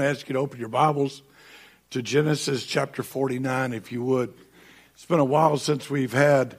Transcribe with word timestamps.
I 0.00 0.06
ask 0.06 0.26
you 0.28 0.32
to 0.32 0.38
open 0.38 0.58
your 0.58 0.70
Bibles 0.70 1.20
to 1.90 2.00
Genesis 2.00 2.64
chapter 2.64 3.02
49, 3.02 3.74
if 3.74 3.92
you 3.92 4.02
would. 4.02 4.32
It's 4.94 5.04
been 5.04 5.20
a 5.20 5.24
while 5.24 5.58
since 5.58 5.90
we've 5.90 6.14
had 6.14 6.56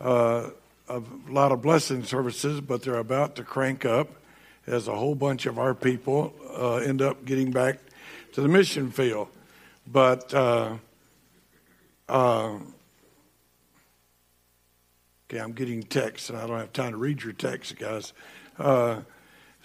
uh, 0.00 0.50
a 0.88 1.02
lot 1.28 1.52
of 1.52 1.62
blessing 1.62 2.02
services, 2.02 2.60
but 2.60 2.82
they're 2.82 2.96
about 2.96 3.36
to 3.36 3.44
crank 3.44 3.84
up 3.84 4.08
as 4.66 4.88
a 4.88 4.94
whole 4.94 5.14
bunch 5.14 5.46
of 5.46 5.56
our 5.56 5.72
people 5.72 6.34
uh, 6.50 6.76
end 6.76 7.00
up 7.00 7.24
getting 7.24 7.52
back 7.52 7.78
to 8.32 8.40
the 8.40 8.48
mission 8.48 8.90
field. 8.90 9.28
But 9.86 10.34
uh, 10.34 10.78
uh 12.08 12.58
okay, 15.28 15.38
I'm 15.38 15.52
getting 15.52 15.84
texts, 15.84 16.28
and 16.28 16.36
I 16.36 16.46
don't 16.48 16.58
have 16.58 16.72
time 16.72 16.90
to 16.90 16.98
read 16.98 17.22
your 17.22 17.34
texts, 17.34 17.72
guys. 17.78 18.12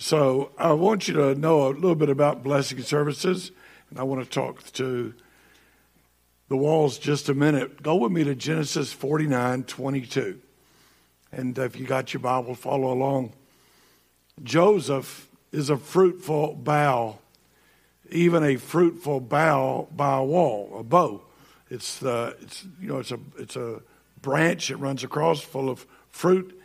So 0.02 0.52
I 0.58 0.72
want 0.72 1.10
you 1.10 1.14
to 1.16 1.36
know 1.36 1.68
a 1.68 1.72
little 1.72 1.94
bit 1.94 2.08
about 2.08 2.42
blessing 2.42 2.82
services, 2.84 3.52
and 3.90 4.00
I 4.00 4.04
want 4.04 4.24
to 4.24 4.30
talk 4.30 4.64
to 4.72 5.14
the 6.48 6.56
Walz 6.56 6.98
just 6.98 7.28
a 7.28 7.34
minute. 7.34 7.84
Go 7.84 7.96
with 7.96 8.14
me 8.14 8.24
to 8.24 8.34
Genesis 8.34 8.94
49 8.94 9.66
22. 9.66 10.40
And 11.34 11.58
if 11.58 11.78
you 11.78 11.86
got 11.86 12.14
your 12.14 12.22
Bible, 12.22 12.56
follow 12.56 12.94
along. 12.94 13.34
Joseph 14.42 15.28
is 15.52 15.70
a 15.70 15.76
fruitful 15.76 16.56
bough, 16.56 17.20
even 18.10 18.42
a 18.42 18.56
fruitful 18.56 19.20
bough 19.20 19.90
by 19.94 20.20
a 20.20 20.24
wall, 20.24 20.78
a 20.80 20.84
bow. 20.84 21.24
It's 21.70 22.00
the 22.00 22.38
it's 22.42 22.66
you 22.80 22.88
know 22.88 23.00
it's 23.00 23.12
a 23.12 23.20
it's 23.38 23.58
a 23.58 23.82
branch 24.22 24.70
that 24.70 24.78
runs 24.78 25.04
across 25.04 25.42
full 25.42 25.70
of 25.70 25.86
fruit 26.08 26.58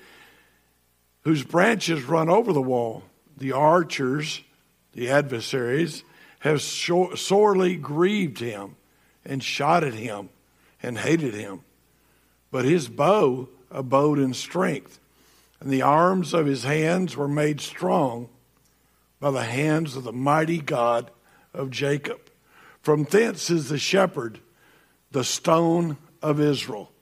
whose 1.23 1.43
branches 1.43 2.05
run 2.05 2.29
over 2.29 2.53
the 2.53 2.63
wall 2.63 3.03
the 3.37 3.53
archers, 3.53 4.43
the 4.93 5.11
adversaries, 5.11 6.05
have 6.41 6.61
sorely 6.63 7.77
grieved 7.77 8.39
him 8.39 8.77
and 9.25 9.43
shot 9.43 9.83
at 9.83 9.95
him 9.95 10.29
and 10.83 10.99
hated 10.99 11.35
him. 11.35 11.61
But 12.51 12.65
his 12.65 12.89
bow 12.89 13.49
abode 13.71 14.19
in 14.19 14.35
strength, 14.35 15.01
and 15.61 15.71
the 15.71 15.83
arms 15.83 16.35
of 16.35 16.47
his 16.47 16.65
hands 16.65 17.17
were 17.17 17.29
made 17.29 17.61
strong 17.61 18.29
by 19.19 19.31
the 19.31 19.45
hands 19.45 19.97
of 19.97 20.05
the 20.05 20.13
mighty 20.13 20.59
God 20.59 21.11
of 21.55 21.71
Jacob. 21.71 22.21
From 22.83 23.05
thence 23.05 23.49
is 23.49 23.71
the 23.71 23.79
shepherd, 23.79 24.39
the 25.11 25.25
stone 25.25 25.97
of 26.23 26.39
Israel, 26.39 26.93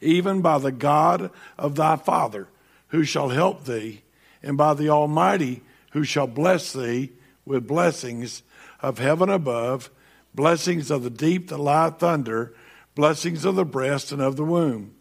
even 0.00 0.42
by 0.42 0.58
the 0.58 0.72
God 0.72 1.30
of 1.56 1.76
thy 1.76 1.96
father, 1.96 2.48
who 2.88 3.04
shall 3.04 3.30
help 3.30 3.64
thee 3.64 4.02
and 4.42 4.56
by 4.56 4.74
the 4.74 4.88
Almighty 4.88 5.62
who 5.92 6.04
shall 6.04 6.26
bless 6.26 6.72
thee 6.72 7.12
with 7.44 7.66
blessings 7.66 8.42
of 8.80 8.98
heaven 8.98 9.28
above, 9.28 9.90
blessings 10.34 10.90
of 10.90 11.02
the 11.02 11.10
deep 11.10 11.48
that 11.48 11.58
lieth 11.58 12.02
under, 12.02 12.54
blessings 12.94 13.44
of 13.44 13.56
the 13.56 13.64
breast 13.64 14.12
and 14.12 14.22
of 14.22 14.36
the 14.36 14.44
womb. 14.44 14.94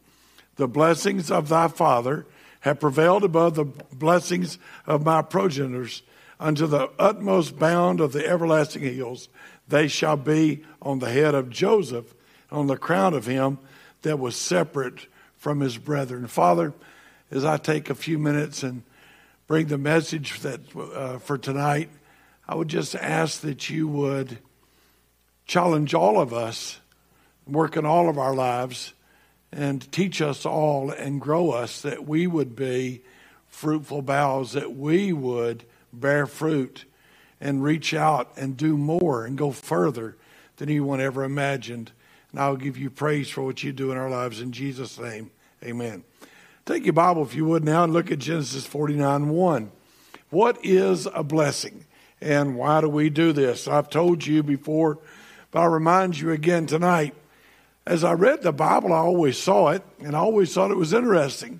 The 0.55 0.67
blessings 0.67 1.31
of 1.31 1.49
thy 1.49 1.67
father 1.67 2.25
have 2.61 2.79
prevailed 2.79 3.23
above 3.23 3.55
the 3.55 3.65
blessings 3.93 4.57
of 4.85 5.05
my 5.05 5.21
progenitors 5.21 6.01
unto 6.39 6.67
the 6.67 6.89
utmost 6.99 7.57
bound 7.57 8.01
of 8.01 8.11
the 8.11 8.25
everlasting 8.25 8.81
hills. 8.81 9.29
They 9.67 9.87
shall 9.87 10.17
be 10.17 10.63
on 10.81 10.99
the 10.99 11.11
head 11.11 11.35
of 11.35 11.49
Joseph, 11.49 12.13
on 12.51 12.67
the 12.67 12.77
crown 12.77 13.13
of 13.13 13.25
him 13.25 13.59
that 14.01 14.19
was 14.19 14.35
separate 14.35 15.07
from 15.37 15.59
his 15.59 15.77
brethren. 15.77 16.27
Father, 16.27 16.73
as 17.31 17.45
I 17.45 17.57
take 17.57 17.89
a 17.89 17.95
few 17.95 18.17
minutes 18.17 18.63
and 18.63 18.83
bring 19.49 19.65
the 19.65 19.79
message 19.79 20.41
that 20.41 20.61
uh, 20.75 21.17
for 21.17 21.35
tonight, 21.35 21.89
I 22.47 22.53
would 22.53 22.67
just 22.67 22.93
ask 22.93 23.41
that 23.41 23.67
you 23.67 23.87
would 23.87 24.37
challenge 25.47 25.95
all 25.95 26.21
of 26.21 26.31
us, 26.31 26.79
work 27.47 27.75
in 27.75 27.83
all 27.83 28.09
of 28.09 28.19
our 28.19 28.35
lives, 28.35 28.93
and 29.51 29.91
teach 29.91 30.21
us 30.21 30.45
all 30.45 30.91
and 30.91 31.19
grow 31.19 31.49
us 31.49 31.81
that 31.81 32.07
we 32.07 32.27
would 32.27 32.55
be 32.55 33.01
fruitful 33.47 34.03
boughs, 34.03 34.51
that 34.51 34.75
we 34.75 35.11
would 35.11 35.63
bear 35.91 36.27
fruit 36.27 36.85
and 37.41 37.63
reach 37.63 37.91
out 37.91 38.31
and 38.37 38.55
do 38.55 38.77
more 38.77 39.25
and 39.25 39.35
go 39.35 39.49
further 39.49 40.15
than 40.57 40.69
anyone 40.69 41.01
ever 41.01 41.23
imagined. 41.23 41.91
And 42.29 42.39
I'll 42.39 42.55
give 42.55 42.77
you 42.77 42.91
praise 42.91 43.31
for 43.31 43.41
what 43.41 43.63
you 43.63 43.73
do 43.73 43.91
in 43.91 43.97
our 43.97 44.11
lives. 44.11 44.41
In 44.41 44.51
Jesus' 44.51 44.99
name, 44.99 45.31
amen. 45.63 46.03
Take 46.69 46.85
your 46.85 46.93
Bible, 46.93 47.23
if 47.23 47.33
you 47.33 47.45
would, 47.45 47.63
now 47.63 47.83
and 47.83 47.91
look 47.91 48.11
at 48.11 48.19
Genesis 48.19 48.63
49 48.63 49.29
1. 49.29 49.71
What 50.29 50.63
is 50.63 51.07
a 51.07 51.23
blessing? 51.23 51.87
And 52.21 52.55
why 52.55 52.81
do 52.81 52.87
we 52.87 53.09
do 53.09 53.33
this? 53.33 53.67
I've 53.67 53.89
told 53.89 54.23
you 54.27 54.43
before, 54.43 54.99
but 55.49 55.61
I'll 55.61 55.69
remind 55.69 56.19
you 56.19 56.29
again 56.29 56.67
tonight. 56.67 57.15
As 57.87 58.03
I 58.03 58.11
read 58.11 58.43
the 58.43 58.51
Bible, 58.51 58.93
I 58.93 58.97
always 58.97 59.39
saw 59.39 59.69
it, 59.69 59.81
and 59.99 60.15
I 60.15 60.19
always 60.19 60.53
thought 60.53 60.69
it 60.69 60.77
was 60.77 60.93
interesting. 60.93 61.59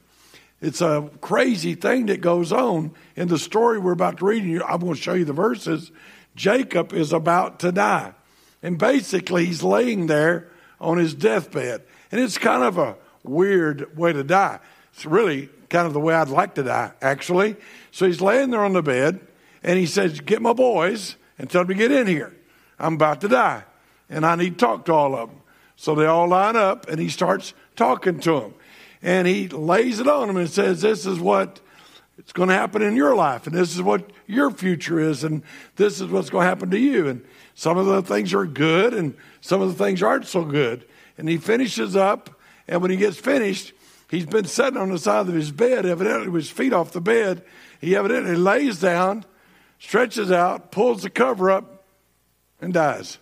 It's 0.62 0.80
a 0.80 1.09
crazy 1.22 1.74
thing 1.74 2.06
that 2.06 2.22
goes 2.22 2.52
on 2.52 2.92
in 3.16 3.30
the 3.30 3.40
story 3.40 3.80
we're 3.80 3.94
about 3.94 4.19
to 4.19 4.25
read. 4.25 4.44
You. 4.44 4.64
I'm 4.64 4.80
going 4.80 4.94
to 4.94 5.02
show 5.02 5.16
you 5.16 5.25
the 5.25 5.34
verses. 5.34 5.92
Jacob 6.36 6.94
is 6.94 7.12
about 7.14 7.62
to 7.62 7.72
die. 7.72 8.14
And 8.62 8.78
basically, 8.78 9.48
he's 9.48 9.64
laying 9.64 10.06
there 10.06 10.52
on 10.80 11.00
his 11.00 11.16
deathbed. 11.16 11.81
And 12.12 12.22
it's 12.22 12.38
kind 12.38 12.62
of 12.62 12.78
a 12.78 12.96
weird 13.24 13.98
way 13.98 14.14
to 14.14 14.24
die. 14.24 14.59
It's 15.00 15.06
really 15.06 15.48
kind 15.70 15.88
of 15.88 15.94
the 15.94 16.00
way 16.02 16.14
I'd 16.14 16.28
like 16.28 16.56
to 16.56 16.64
die, 16.64 16.92
actually. 17.02 17.56
So 17.90 18.06
he's 18.06 18.20
laying 18.20 18.50
there 18.50 18.66
on 18.66 18.74
the 18.74 18.82
bed 18.82 19.22
and 19.64 19.80
he 19.80 19.86
says, 19.86 20.20
Get 20.20 20.42
my 20.42 20.52
boys 20.52 21.16
and 21.38 21.50
tell 21.50 21.62
them 21.62 21.70
to 21.70 21.74
get 21.74 21.90
in 21.90 22.06
here. 22.06 22.36
I'm 22.78 22.96
about 22.96 23.22
to 23.22 23.30
die 23.30 23.64
and 24.10 24.26
I 24.26 24.36
need 24.36 24.60
to 24.60 24.66
talk 24.66 24.84
to 24.88 24.94
all 24.94 25.16
of 25.16 25.30
them. 25.30 25.40
So 25.78 25.96
they 25.96 26.06
all 26.06 26.28
line 26.28 26.58
up 26.58 26.90
and 26.90 27.00
he 27.00 27.08
starts 27.08 27.54
talking 27.78 28.20
to 28.20 28.42
them. 28.42 28.54
And 29.02 29.26
he 29.26 29.48
lays 29.48 30.02
it 30.02 30.08
on 30.10 30.28
them 30.28 30.36
and 30.36 30.50
says, 30.50 30.82
This 30.82 31.06
is 31.06 31.18
what 31.18 31.62
it's 32.18 32.34
going 32.34 32.50
to 32.50 32.56
happen 32.56 32.81
in 32.81 32.98
your 32.98 33.16
life, 33.16 33.48
and 33.48 33.56
this 33.56 33.74
is 33.74 33.81
what 33.81 34.12
your 34.28 34.52
future 34.52 35.00
is, 35.00 35.24
and 35.24 35.44
this 35.78 36.02
is 36.02 36.10
what's 36.10 36.30
going 36.30 36.44
to 36.44 36.50
happen 36.50 36.72
to 36.72 36.78
you. 36.78 37.08
And 37.08 37.26
some 37.56 37.78
of 37.78 37.86
the 37.86 38.02
things 38.02 38.34
are 38.34 38.46
good, 38.46 38.94
and 38.94 39.16
some 39.40 39.62
of 39.62 39.70
the 39.70 39.81
things 39.81 40.04
aren't 40.04 40.28
so 40.28 40.44
good. 40.44 40.84
And 41.18 41.30
he 41.30 41.38
finishes 41.38 41.96
up, 41.96 42.38
and 42.68 42.81
when 42.81 42.92
he 42.92 42.98
gets 42.98 43.18
finished, 43.18 43.72
He's 44.09 44.25
been 44.25 44.46
sitting 44.46 44.78
on 44.78 44.90
the 44.90 44.97
side 44.97 45.28
of 45.28 45.34
his 45.34 45.52
bed, 45.52 45.86
evidently 45.86 46.30
with 46.30 46.44
his 46.44 46.52
feet 46.52 46.74
off 46.74 46.92
the 46.92 47.02
bed. 47.02 47.44
He 47.80 47.96
evidently 47.96 48.36
lays 48.36 48.80
down, 48.80 49.24
stretches 49.78 50.31
out, 50.31 50.72
pulls 50.72 51.03
the 51.03 51.09
cover 51.09 51.52
up, 51.52 51.86
and 52.59 52.74
dies. 52.74 53.19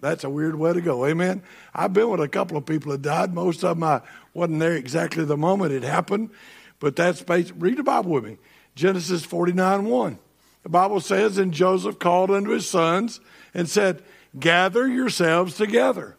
That's 0.00 0.24
a 0.24 0.30
weird 0.30 0.54
way 0.54 0.74
to 0.74 0.80
go. 0.80 1.06
Amen. 1.06 1.42
I've 1.74 1.92
been 1.92 2.10
with 2.10 2.20
a 2.20 2.28
couple 2.28 2.56
of 2.56 2.66
people 2.66 2.92
that 2.92 3.02
died. 3.02 3.34
Most 3.34 3.64
of 3.64 3.76
them 3.76 3.84
I 3.84 4.02
wasn't 4.34 4.60
there 4.60 4.74
exactly 4.74 5.24
the 5.24 5.36
moment 5.36 5.72
it 5.72 5.82
happened, 5.82 6.30
but 6.78 6.94
that's 6.94 7.22
basic. 7.22 7.54
Read 7.58 7.78
the 7.78 7.82
Bible 7.82 8.12
with 8.12 8.24
me. 8.24 8.36
Genesis 8.74 9.24
49 9.24 9.86
1. 9.86 10.18
The 10.62 10.68
Bible 10.68 11.00
says, 11.00 11.38
And 11.38 11.52
Joseph 11.52 11.98
called 11.98 12.30
unto 12.30 12.50
his 12.50 12.68
sons 12.68 13.20
and 13.54 13.68
said, 13.68 14.02
Gather 14.38 14.86
yourselves 14.86 15.56
together, 15.56 16.16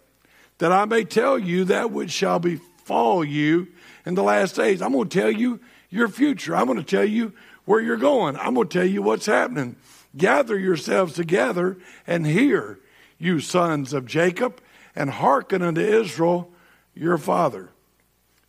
that 0.58 0.72
I 0.72 0.86
may 0.86 1.04
tell 1.04 1.38
you 1.38 1.64
that 1.66 1.92
which 1.92 2.12
shall 2.12 2.40
be 2.40 2.60
befall 2.90 3.24
you 3.24 3.68
in 4.04 4.16
the 4.16 4.24
last 4.24 4.56
days. 4.56 4.82
I'm 4.82 4.94
going 4.94 5.08
to 5.08 5.20
tell 5.20 5.30
you 5.30 5.60
your 5.92 6.08
future. 6.08 6.56
I'm 6.56 6.66
going 6.66 6.80
to 6.80 6.84
tell 6.84 7.06
you 7.06 7.34
where 7.66 7.80
you're 7.80 7.98
going. 7.98 8.36
I'm 8.36 8.56
going 8.56 8.68
to 8.68 8.80
tell 8.80 8.88
you 8.88 9.04
what's 9.04 9.28
happening. 9.28 9.76
Gather 10.18 10.58
yourselves 10.58 11.14
together 11.14 11.78
and 12.08 12.26
hear, 12.26 12.80
you 13.20 13.42
sons 13.42 13.94
of 13.94 14.08
Jacob, 14.08 14.60
and 14.96 15.12
hearken 15.12 15.62
unto 15.62 15.82
Israel, 15.82 16.52
your 16.96 17.20
father. 17.20 17.70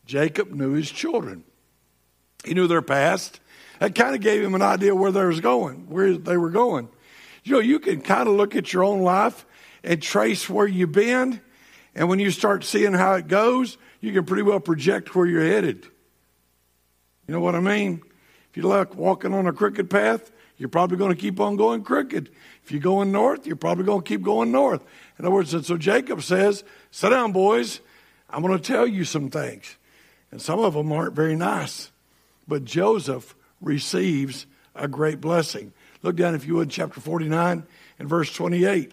Jacob 0.06 0.50
knew 0.50 0.72
his 0.72 0.90
children. 0.90 1.44
He 2.42 2.54
knew 2.54 2.66
their 2.66 2.80
past. 2.80 3.40
That 3.78 3.94
kind 3.94 4.14
of 4.14 4.22
gave 4.22 4.42
him 4.42 4.54
an 4.54 4.62
idea 4.62 4.94
where 4.94 5.12
they 5.12 5.26
was 5.26 5.40
going, 5.40 5.90
where 5.90 6.16
they 6.16 6.38
were 6.38 6.48
going. 6.48 6.88
You 7.44 7.52
know, 7.52 7.60
you 7.60 7.78
can 7.78 8.00
kind 8.00 8.26
of 8.26 8.36
look 8.36 8.56
at 8.56 8.72
your 8.72 8.84
own 8.84 9.02
life 9.02 9.44
and 9.84 10.00
trace 10.00 10.48
where 10.48 10.66
you've 10.66 10.92
been, 10.92 11.42
and 11.94 12.08
when 12.08 12.20
you 12.20 12.30
start 12.30 12.64
seeing 12.64 12.94
how 12.94 13.14
it 13.14 13.28
goes, 13.28 13.76
you 14.00 14.12
can 14.12 14.24
pretty 14.24 14.42
well 14.42 14.60
project 14.60 15.14
where 15.14 15.26
you're 15.26 15.46
headed. 15.46 15.86
You 17.26 17.34
know 17.34 17.40
what 17.40 17.54
I 17.54 17.60
mean? 17.60 18.02
If 18.50 18.56
you're 18.56 18.66
like 18.66 18.94
walking 18.94 19.34
on 19.34 19.46
a 19.46 19.52
crooked 19.52 19.88
path, 19.88 20.30
you're 20.56 20.68
probably 20.68 20.96
going 20.96 21.14
to 21.14 21.20
keep 21.20 21.40
on 21.40 21.56
going 21.56 21.84
crooked. 21.84 22.30
If 22.64 22.72
you're 22.72 22.80
going 22.80 23.12
north, 23.12 23.46
you're 23.46 23.56
probably 23.56 23.84
going 23.84 24.02
to 24.02 24.08
keep 24.08 24.22
going 24.22 24.52
north. 24.52 24.82
In 25.18 25.24
other 25.24 25.34
words, 25.34 25.54
and 25.54 25.64
so 25.64 25.76
Jacob 25.76 26.22
says, 26.22 26.64
Sit 26.90 27.10
down, 27.10 27.32
boys. 27.32 27.80
I'm 28.28 28.42
going 28.42 28.56
to 28.56 28.62
tell 28.62 28.86
you 28.86 29.04
some 29.04 29.30
things. 29.30 29.76
And 30.30 30.40
some 30.40 30.60
of 30.60 30.74
them 30.74 30.92
aren't 30.92 31.14
very 31.14 31.34
nice. 31.34 31.90
But 32.46 32.64
Joseph 32.64 33.34
receives 33.60 34.46
a 34.74 34.88
great 34.88 35.20
blessing. 35.20 35.72
Look 36.02 36.16
down, 36.16 36.34
if 36.34 36.46
you 36.46 36.54
would, 36.56 36.70
chapter 36.70 37.00
49 37.00 37.64
and 37.98 38.08
verse 38.08 38.32
28. 38.32 38.92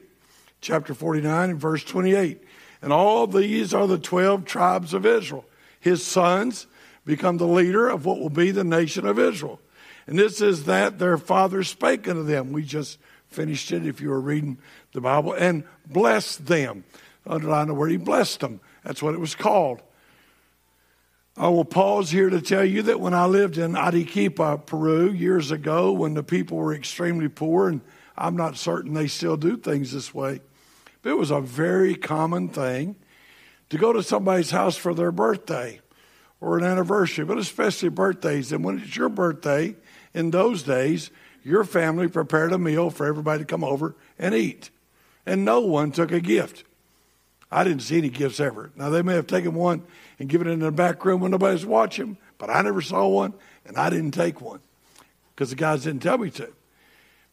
Chapter 0.59 0.93
49 0.93 1.49
and 1.51 1.59
verse 1.59 1.83
28. 1.83 2.41
And 2.81 2.93
all 2.93 3.27
these 3.27 3.73
are 3.73 3.87
the 3.87 3.97
12 3.97 4.45
tribes 4.45 4.93
of 4.93 5.05
Israel. 5.05 5.45
His 5.79 6.05
sons 6.05 6.67
become 7.05 7.37
the 7.37 7.47
leader 7.47 7.87
of 7.87 8.05
what 8.05 8.19
will 8.19 8.29
be 8.29 8.51
the 8.51 8.63
nation 8.63 9.05
of 9.05 9.17
Israel. 9.17 9.59
And 10.05 10.17
this 10.17 10.41
is 10.41 10.65
that 10.65 10.99
their 10.99 11.17
father 11.17 11.63
spake 11.63 12.07
unto 12.07 12.23
them. 12.23 12.51
We 12.51 12.63
just 12.63 12.99
finished 13.27 13.71
it 13.71 13.85
if 13.85 13.99
you 14.01 14.09
were 14.09 14.21
reading 14.21 14.57
the 14.93 15.01
Bible, 15.01 15.33
and 15.33 15.63
blessed 15.85 16.45
them. 16.45 16.83
Underline 17.25 17.67
the 17.67 17.73
word, 17.73 17.91
he 17.91 17.97
blessed 17.97 18.39
them. 18.39 18.61
That's 18.83 19.03
what 19.03 19.13
it 19.13 19.19
was 19.19 19.35
called. 19.35 19.81
I 21.35 21.49
will 21.49 21.65
pause 21.65 22.09
here 22.09 22.29
to 22.29 22.41
tell 22.41 22.65
you 22.65 22.81
that 22.83 22.99
when 22.99 23.13
I 23.13 23.25
lived 23.25 23.57
in 23.57 23.75
Arequipa, 23.75 24.63
Peru, 24.65 25.11
years 25.11 25.51
ago, 25.51 25.91
when 25.91 26.15
the 26.15 26.23
people 26.23 26.57
were 26.57 26.73
extremely 26.73 27.27
poor, 27.27 27.69
and 27.69 27.81
I'm 28.17 28.35
not 28.35 28.57
certain 28.57 28.93
they 28.93 29.07
still 29.07 29.37
do 29.37 29.55
things 29.55 29.91
this 29.91 30.13
way, 30.13 30.41
it 31.07 31.17
was 31.17 31.31
a 31.31 31.41
very 31.41 31.95
common 31.95 32.49
thing 32.49 32.95
to 33.69 33.77
go 33.77 33.93
to 33.93 34.03
somebody's 34.03 34.51
house 34.51 34.77
for 34.77 34.93
their 34.93 35.11
birthday 35.11 35.81
or 36.39 36.57
an 36.57 36.63
anniversary, 36.63 37.25
but 37.25 37.37
especially 37.37 37.89
birthdays. 37.89 38.51
And 38.51 38.63
when 38.63 38.79
it's 38.79 38.95
your 38.95 39.09
birthday, 39.09 39.75
in 40.13 40.31
those 40.31 40.63
days, 40.63 41.11
your 41.43 41.63
family 41.63 42.07
prepared 42.07 42.51
a 42.51 42.57
meal 42.57 42.89
for 42.89 43.05
everybody 43.05 43.39
to 43.39 43.45
come 43.45 43.63
over 43.63 43.95
and 44.17 44.33
eat. 44.33 44.69
And 45.25 45.45
no 45.45 45.59
one 45.59 45.91
took 45.91 46.11
a 46.11 46.19
gift. 46.19 46.63
I 47.51 47.63
didn't 47.63 47.81
see 47.81 47.97
any 47.97 48.09
gifts 48.09 48.39
ever. 48.39 48.71
Now, 48.75 48.89
they 48.89 49.01
may 49.01 49.13
have 49.13 49.27
taken 49.27 49.53
one 49.53 49.83
and 50.19 50.27
given 50.27 50.47
it 50.47 50.53
in 50.53 50.59
the 50.59 50.71
back 50.71 51.03
room 51.05 51.21
when 51.21 51.31
nobody's 51.31 51.65
watching, 51.65 52.17
but 52.37 52.49
I 52.49 52.61
never 52.61 52.81
saw 52.81 53.07
one, 53.07 53.33
and 53.65 53.77
I 53.77 53.89
didn't 53.89 54.11
take 54.11 54.41
one 54.41 54.59
because 55.33 55.49
the 55.49 55.55
guys 55.55 55.83
didn't 55.83 56.01
tell 56.01 56.17
me 56.17 56.29
to. 56.31 56.51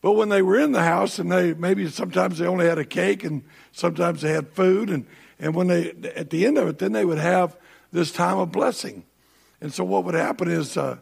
But 0.05 0.17
when 0.17 0.29
they 0.29 0.43
were 0.43 0.61
in 0.61 0.73
the 0.73 0.83
house, 0.83 1.19
and 1.19 1.33
they 1.33 1.55
maybe 1.55 1.89
sometimes 1.89 2.37
they 2.37 2.47
only 2.47 2.67
had 2.67 2.77
a 2.77 2.85
cake, 2.85 3.25
and 3.25 3.43
sometimes 3.73 4.21
they 4.21 4.33
had 4.33 4.51
food, 4.51 4.91
and 4.91 5.07
and 5.39 5.55
when 5.55 5.69
they 5.69 5.93
at 6.15 6.29
the 6.29 6.45
end 6.45 6.59
of 6.59 6.69
it, 6.69 6.77
then 6.77 6.93
they 6.93 7.07
would 7.07 7.17
have 7.17 7.57
this 7.91 8.13
time 8.13 8.37
of 8.37 8.53
blessing. 8.53 9.07
And 9.63 9.73
so 9.73 9.83
what 9.83 10.05
would 10.05 10.15
happen 10.15 10.51
is 10.51 10.77
uh, 10.77 10.99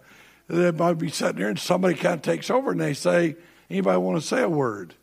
they 0.46 0.70
might 0.70 0.98
be 0.98 1.08
sitting 1.08 1.38
there, 1.38 1.48
and 1.48 1.58
somebody 1.58 1.94
kind 1.94 2.14
of 2.14 2.22
takes 2.22 2.48
over, 2.48 2.70
and 2.70 2.80
they 2.80 2.94
say, 2.94 3.34
"Anybody 3.68 3.98
want 3.98 4.22
to 4.22 4.24
say 4.24 4.40
a 4.40 4.48
word?" 4.48 4.94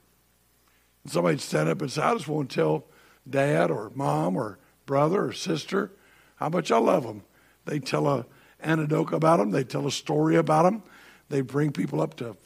And 1.04 1.12
somebody 1.12 1.38
stand 1.38 1.68
up 1.68 1.82
and 1.82 1.92
say, 1.92 2.02
"I 2.02 2.14
just 2.14 2.30
want 2.30 2.52
to 2.52 2.56
tell 2.56 2.86
dad 3.30 3.70
or 3.70 3.92
mom 3.96 4.38
or 4.38 4.60
brother 4.86 5.26
or 5.26 5.34
sister 5.34 5.92
how 6.38 6.48
much 6.48 6.72
I 6.72 6.78
love 6.78 7.04
them." 7.04 7.24
They 7.66 7.80
tell 7.80 8.08
a 8.08 8.26
anecdote 8.62 9.12
about 9.12 9.40
them. 9.40 9.52
They 9.52 9.66
tell 9.66 9.86
a 9.86 9.92
story 9.92 10.38
about 10.38 10.64
them. 10.64 10.84
They 11.28 11.42
bring 11.42 11.74
people 11.74 12.00
up 12.00 12.16
to 12.16 12.38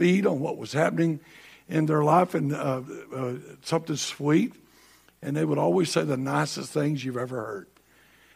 speed 0.00 0.26
on 0.26 0.40
what 0.40 0.56
was 0.56 0.72
happening 0.72 1.20
in 1.68 1.84
their 1.84 2.02
life 2.02 2.34
and 2.34 2.54
uh, 2.54 2.80
uh, 3.14 3.34
something 3.60 3.96
sweet. 3.96 4.54
And 5.20 5.36
they 5.36 5.44
would 5.44 5.58
always 5.58 5.90
say 5.90 6.04
the 6.04 6.16
nicest 6.16 6.72
things 6.72 7.04
you've 7.04 7.18
ever 7.18 7.36
heard. 7.36 7.66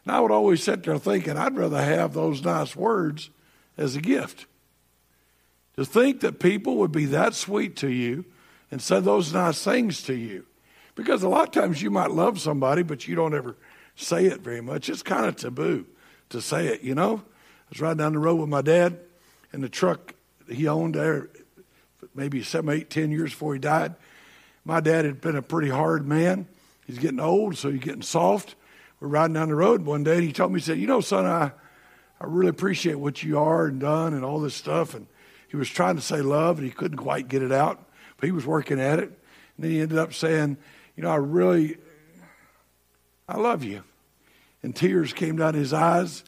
And 0.05 0.14
I 0.14 0.20
would 0.20 0.31
always 0.31 0.62
sit 0.62 0.84
there 0.84 0.99
thinking, 0.99 1.38
I'd 1.38 1.56
rather 1.56 1.82
have 1.82 2.12
those 2.12 2.44
nice 2.44 2.76
words 2.76 3.31
as 3.78 3.96
a 3.96 4.02
gift. 4.02 4.44
To 5.76 5.87
think 5.87 6.20
that 6.20 6.38
people 6.38 6.76
would 6.76 6.93
be 6.93 7.06
that 7.06 7.32
sweet 7.32 7.76
to 7.76 7.88
you 7.88 8.26
and 8.70 8.82
say 8.82 9.00
those 9.00 9.32
nice 9.32 9.64
things 9.64 10.02
to 10.02 10.14
you. 10.14 10.44
Because 10.94 11.22
a 11.22 11.31
lot 11.31 11.49
of 11.49 11.62
times 11.62 11.81
you 11.81 11.90
might 11.90 12.10
love 12.10 12.38
somebody, 12.38 12.82
but 12.82 13.08
you 13.08 13.14
don't 13.14 13.34
ever 13.34 13.56
say 13.96 14.26
it 14.26 14.43
very 14.43 14.60
much. 14.60 14.90
It's 14.90 15.02
kind 15.02 15.25
of 15.25 15.37
taboo 15.37 15.87
to 16.28 16.43
say 16.43 16.67
it, 16.67 16.82
you 16.82 16.94
know? 16.94 17.22
I 17.25 17.70
was 17.70 17.81
riding 17.81 17.96
down 17.96 18.12
the 18.12 18.19
road 18.19 18.34
with 18.34 18.50
my 18.50 18.60
dad 18.60 18.99
in 19.55 19.62
the 19.62 19.70
truck 19.70 20.12
he 20.46 20.69
owned 20.69 20.94
there 20.94 21.31
maybe 22.14 22.43
seven, 22.43 22.75
eight, 22.75 22.90
ten 22.90 23.11
years 23.11 23.31
before 23.31 23.55
he 23.55 23.61
died. 23.61 23.94
My 24.64 24.81
dad 24.81 25.05
had 25.05 25.20
been 25.20 25.37
a 25.37 25.43
pretty 25.43 25.69
hard 25.69 26.06
man. 26.06 26.46
He's 26.87 26.99
getting 26.99 27.20
old, 27.20 27.56
so 27.56 27.70
he's 27.70 27.81
getting 27.81 28.02
soft. 28.02 28.55
We're 29.00 29.08
riding 29.08 29.34
down 29.34 29.49
the 29.49 29.55
road 29.55 29.82
one 29.82 30.05
day, 30.05 30.16
and 30.16 30.25
he 30.25 30.32
told 30.32 30.52
me, 30.52 30.61
he 30.61 30.64
said, 30.64 30.78
You 30.78 30.87
know, 30.87 31.00
son, 31.00 31.26
I, 31.26 31.52
I 32.20 32.26
really 32.26 32.49
appreciate 32.49 32.94
what 32.94 33.22
you 33.22 33.38
are 33.38 33.66
and 33.66 33.81
done 33.81 34.14
and 34.14 34.25
all 34.25 34.40
this 34.40 34.55
stuff. 34.55 34.94
And 34.94 35.06
he 35.49 35.56
was 35.56 35.69
trying 35.69 35.96
to 35.96 36.02
say 36.02 36.22
love, 36.22 36.58
and 36.58 36.66
he 36.66 36.72
couldn't 36.72 36.99
quite 36.99 37.28
get 37.28 37.43
it 37.43 37.52
out, 37.52 37.84
but 38.17 38.26
he 38.26 38.32
was 38.32 38.46
working 38.46 38.81
at 38.81 38.99
it. 38.99 39.08
And 39.08 39.64
then 39.64 39.70
he 39.70 39.81
ended 39.81 39.99
up 39.99 40.14
saying, 40.14 40.56
You 40.96 41.02
know, 41.02 41.10
I 41.10 41.17
really, 41.17 41.76
I 43.28 43.37
love 43.37 43.64
you. 43.64 43.82
And 44.62 44.75
tears 44.75 45.12
came 45.12 45.37
down 45.37 45.55
his 45.55 45.75
eyes, 45.75 46.25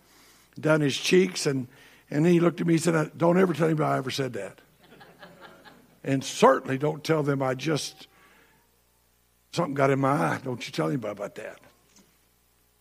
down 0.61 0.83
his 0.83 0.97
cheeks, 0.97 1.47
and, 1.47 1.69
and 2.11 2.25
then 2.25 2.33
he 2.33 2.41
looked 2.41 2.61
at 2.61 2.67
me 2.67 2.75
and 2.75 2.83
said, 2.83 3.13
Don't 3.17 3.39
ever 3.39 3.55
tell 3.55 3.67
anybody 3.67 3.95
I 3.95 3.99
ever 3.99 4.11
said 4.11 4.35
that. 4.35 4.61
And 6.07 6.23
certainly 6.23 6.79
don't 6.79 7.03
tell 7.03 7.23
them 7.25 7.43
I 7.43 7.55
just, 7.55 8.07
something 9.51 9.75
got 9.75 9.91
in 9.91 9.99
my 9.99 10.13
eye. 10.13 10.41
Don't 10.43 10.65
you 10.67 10.73
tell 10.73 10.87
anybody 10.87 11.13
about 11.13 11.35
that. 11.35 11.59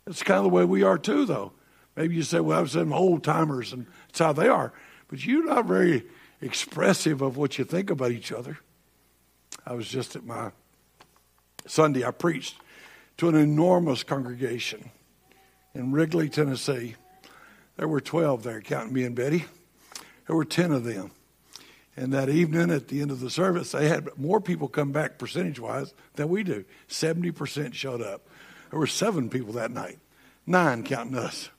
It's 0.06 0.22
kind 0.22 0.38
of 0.38 0.44
the 0.44 0.50
way 0.50 0.63
we 0.63 0.83
are 0.83 1.00
too, 1.00 1.25
though. 1.25 1.51
Maybe 1.95 2.16
you 2.16 2.24
say, 2.24 2.39
well, 2.39 2.60
I 2.60 2.62
was 2.62 2.74
some 2.74 2.94
old 2.94 3.24
timers, 3.24 3.74
and 3.74 3.88
that's 4.07 4.19
how 4.19 4.31
they 4.31 4.48
are. 4.48 4.72
But 5.07 5.25
you're 5.25 5.44
not 5.44 5.66
very 5.66 6.06
expressive 6.39 7.22
of 7.22 7.36
what 7.36 7.57
you 7.57 7.66
think 7.66 7.89
about 7.89 8.12
each 8.12 8.31
other. 8.31 8.60
I 9.66 9.74
was 9.74 9.88
just 9.88 10.16
at 10.16 10.24
my 10.24 10.51
Sunday, 11.66 12.06
I 12.06 12.12
preached 12.12 12.56
to 13.18 13.27
an 13.27 13.36
enormous 13.36 14.04
congregation 14.04 14.92
in 15.74 15.92
Wrigley, 15.92 16.30
Tennessee. 16.30 16.95
There 17.77 17.88
were 17.88 18.01
12 18.01 18.44
there, 18.44 18.62
counting 18.62 18.94
me 18.94 19.04
and 19.04 19.16
Betty. 19.16 19.45
There 20.27 20.36
were 20.36 20.45
10 20.45 20.72
of 20.72 20.83
them. 20.83 21.10
And 21.97 22.12
that 22.13 22.30
evening 22.30 22.71
at 22.71 22.89
the 22.89 23.01
end 23.01 23.12
of 23.12 23.21
the 23.21 23.30
service, 23.30 23.71
they 23.71 23.88
had 23.88 24.09
more 24.18 24.42
people 24.42 24.68
come 24.68 24.92
back 24.92 25.18
percentage 25.18 25.59
wise 25.59 25.94
than 26.15 26.27
we 26.27 26.44
do. 26.44 26.65
70% 26.89 27.74
showed 27.74 28.01
up. 28.01 28.27
There 28.69 28.80
were 28.80 28.88
seven 28.88 29.30
people 29.30 29.53
that 29.53 29.71
night, 29.71 30.00
nine 30.45 30.83
counting 30.83 31.18
us, 31.18 31.50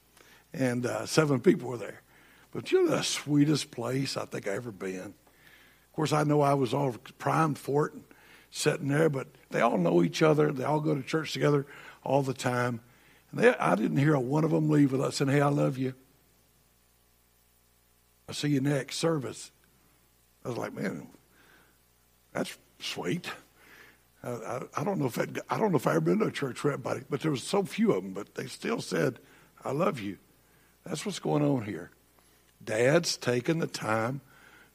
and 0.53 0.85
uh, 0.85 1.07
seven 1.07 1.41
people 1.41 1.71
were 1.71 1.79
there. 1.79 2.03
But 2.53 2.71
you 2.71 2.85
know, 2.85 2.97
the 2.97 3.03
sweetest 3.03 3.71
place 3.71 4.17
I 4.17 4.27
think 4.27 4.47
I 4.47 4.53
ever 4.53 4.73
been. 4.73 5.01
Of 5.01 5.93
course, 5.95 6.13
I 6.13 6.25
know 6.25 6.43
I 6.43 6.55
was 6.55 6.75
all 6.75 6.95
primed 7.19 7.59
for 7.59 7.87
it, 7.87 7.95
and 7.95 8.05
sitting 8.51 8.89
there, 8.89 9.09
but 9.09 9.29
they 9.51 9.61
all 9.61 9.79
know 9.79 10.03
each 10.03 10.23
other. 10.23 10.53
They 10.53 10.65
all 10.65 10.81
go 10.81 10.95
to 10.95 11.03
church 11.03 11.33
together 11.33 11.67
all 12.03 12.23
the 12.23 12.35
time. 12.35 12.81
And 13.31 13.41
they, 13.41 13.55
I 13.57 13.75
didn't 13.75 13.99
hear 13.99 14.15
a 14.15 14.21
one 14.21 14.45
of 14.45 14.51
them 14.51 14.69
leave 14.69 14.93
without 14.93 15.15
saying, 15.15 15.31
Hey, 15.31 15.41
I 15.41 15.49
love 15.49 15.79
you. 15.79 15.95
I'll 18.29 18.35
see 18.35 18.49
you 18.49 18.61
next 18.61 18.97
service. 18.97 19.51
I 20.47 20.49
was 20.49 20.59
like, 20.59 20.75
man, 20.75 21.09
that's 22.33 22.57
sweet. 22.79 23.29
I, 24.23 24.31
I, 24.31 24.61
I 24.77 24.85
don't 24.85 25.01
know 25.01 25.07
if 25.07 25.19
I 25.19 25.59
don't 25.59 25.73
know 25.73 25.77
if 25.77 25.89
I 25.89 25.97
ever 25.97 26.01
been 26.01 26.21
to 26.21 26.27
a 26.27 26.31
church 26.31 26.63
where 26.63 26.75
everybody, 26.75 27.01
but 27.11 27.21
there 27.21 27.33
was 27.33 27.43
so 27.43 27.65
few 27.65 27.93
of 27.93 28.05
them, 28.05 28.13
but 28.13 28.37
they 28.37 28.47
still 28.47 28.81
said, 28.81 29.19
"I 29.65 29.73
love 29.73 29.99
you." 29.99 30.19
That's 30.85 31.05
what's 31.05 31.19
going 31.19 31.43
on 31.43 31.65
here. 31.65 31.91
Dad's 32.65 33.17
taking 33.17 33.59
the 33.59 33.67
time 33.67 34.21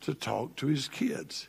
to 0.01 0.13
talk 0.13 0.57
to 0.57 0.68
his 0.68 0.89
kids. 0.89 1.47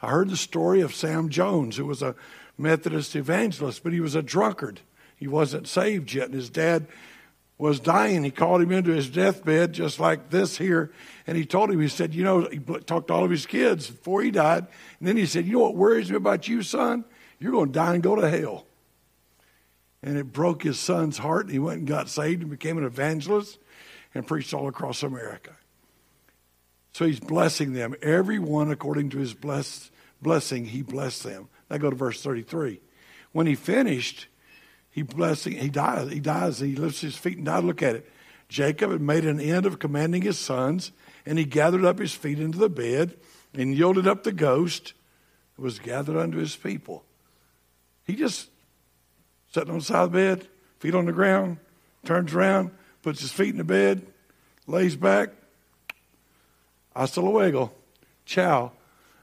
I 0.00 0.08
heard 0.08 0.30
the 0.30 0.38
story 0.38 0.80
of 0.80 0.94
Sam 0.94 1.28
Jones, 1.28 1.76
who 1.76 1.84
was 1.84 2.00
a 2.00 2.14
Methodist 2.56 3.14
evangelist, 3.14 3.82
but 3.82 3.92
he 3.92 4.00
was 4.00 4.14
a 4.14 4.22
drunkard. 4.22 4.80
He 5.16 5.26
wasn't 5.26 5.68
saved 5.68 6.14
yet, 6.14 6.26
and 6.26 6.34
his 6.34 6.48
dad 6.48 6.86
was 7.60 7.78
dying. 7.78 8.24
He 8.24 8.30
called 8.30 8.62
him 8.62 8.72
into 8.72 8.90
his 8.90 9.10
deathbed, 9.10 9.74
just 9.74 10.00
like 10.00 10.30
this 10.30 10.56
here, 10.56 10.90
and 11.26 11.36
he 11.36 11.44
told 11.44 11.70
him, 11.70 11.80
he 11.80 11.88
said, 11.88 12.14
You 12.14 12.24
know, 12.24 12.48
he 12.50 12.58
talked 12.58 13.08
to 13.08 13.14
all 13.14 13.24
of 13.24 13.30
his 13.30 13.46
kids 13.46 13.88
before 13.88 14.22
he 14.22 14.30
died. 14.30 14.66
And 14.98 15.06
then 15.06 15.16
he 15.16 15.26
said, 15.26 15.46
You 15.46 15.52
know 15.52 15.60
what 15.60 15.76
worries 15.76 16.10
me 16.10 16.16
about 16.16 16.48
you, 16.48 16.62
son? 16.62 17.04
You're 17.38 17.52
going 17.52 17.68
to 17.68 17.72
die 17.72 17.94
and 17.94 18.02
go 18.02 18.16
to 18.16 18.28
hell. 18.28 18.66
And 20.02 20.16
it 20.16 20.32
broke 20.32 20.62
his 20.62 20.78
son's 20.78 21.18
heart, 21.18 21.44
and 21.44 21.52
he 21.52 21.58
went 21.58 21.80
and 21.80 21.86
got 21.86 22.08
saved 22.08 22.40
and 22.40 22.50
became 22.50 22.78
an 22.78 22.84
evangelist 22.84 23.58
and 24.14 24.26
preached 24.26 24.54
all 24.54 24.66
across 24.66 25.02
America. 25.02 25.52
So 26.94 27.04
he's 27.04 27.20
blessing 27.20 27.74
them. 27.74 27.94
Everyone 28.02 28.70
according 28.70 29.10
to 29.10 29.18
his 29.18 29.34
bless, 29.34 29.90
blessing, 30.22 30.64
he 30.64 30.82
blessed 30.82 31.24
them. 31.24 31.48
Now 31.70 31.76
go 31.76 31.90
to 31.90 31.96
verse 31.96 32.22
33. 32.22 32.80
When 33.32 33.46
he 33.46 33.54
finished, 33.54 34.26
he 34.90 35.02
blessing, 35.02 35.52
he 35.52 35.68
dies, 35.68 36.10
he 36.10 36.20
dies, 36.20 36.58
he 36.58 36.76
lifts 36.76 37.00
his 37.00 37.16
feet 37.16 37.36
and 37.36 37.46
died. 37.46 37.64
Look 37.64 37.82
at 37.82 37.96
it. 37.96 38.10
Jacob 38.48 38.90
had 38.90 39.00
made 39.00 39.24
an 39.24 39.40
end 39.40 39.64
of 39.64 39.78
commanding 39.78 40.22
his 40.22 40.38
sons, 40.38 40.90
and 41.24 41.38
he 41.38 41.44
gathered 41.44 41.84
up 41.84 41.98
his 41.98 42.12
feet 42.12 42.40
into 42.40 42.58
the 42.58 42.68
bed 42.68 43.16
and 43.54 43.74
yielded 43.74 44.08
up 44.08 44.24
the 44.24 44.32
ghost 44.32 44.94
that 45.54 45.62
was 45.62 45.78
gathered 45.78 46.16
unto 46.16 46.38
his 46.38 46.56
people. 46.56 47.04
He 48.04 48.16
just 48.16 48.50
sitting 49.52 49.70
on 49.70 49.78
the 49.78 49.84
side 49.84 50.02
of 50.02 50.12
the 50.12 50.18
bed, 50.18 50.48
feet 50.80 50.94
on 50.94 51.06
the 51.06 51.12
ground, 51.12 51.58
turns 52.04 52.34
around, 52.34 52.72
puts 53.02 53.20
his 53.20 53.32
feet 53.32 53.50
in 53.50 53.58
the 53.58 53.64
bed, 53.64 54.04
lays 54.66 54.96
back. 54.96 55.30
Hasta 56.94 57.20
luego. 57.20 57.72
Ciao. 58.26 58.72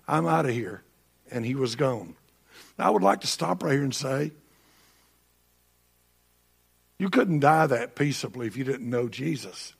I'm 0.07 0.25
out 0.25 0.45
of 0.45 0.51
here. 0.51 0.83
And 1.29 1.45
he 1.45 1.55
was 1.55 1.75
gone. 1.75 2.15
Now, 2.77 2.87
I 2.87 2.89
would 2.91 3.03
like 3.03 3.21
to 3.21 3.27
stop 3.27 3.63
right 3.63 3.73
here 3.73 3.83
and 3.83 3.93
say, 3.93 4.31
you 6.97 7.09
couldn't 7.09 7.39
die 7.39 7.67
that 7.67 7.95
peaceably 7.95 8.47
if 8.47 8.57
you 8.57 8.63
didn't 8.63 8.89
know 8.89 9.07
Jesus 9.07 9.73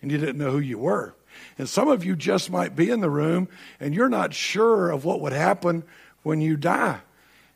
and 0.00 0.10
you 0.10 0.18
didn't 0.18 0.38
know 0.38 0.50
who 0.50 0.58
you 0.58 0.78
were. 0.78 1.14
And 1.58 1.68
some 1.68 1.88
of 1.88 2.04
you 2.04 2.14
just 2.14 2.50
might 2.50 2.76
be 2.76 2.90
in 2.90 3.00
the 3.00 3.10
room 3.10 3.48
and 3.80 3.94
you're 3.94 4.08
not 4.08 4.34
sure 4.34 4.90
of 4.90 5.04
what 5.04 5.20
would 5.20 5.32
happen 5.32 5.84
when 6.22 6.40
you 6.40 6.56
die. 6.56 7.00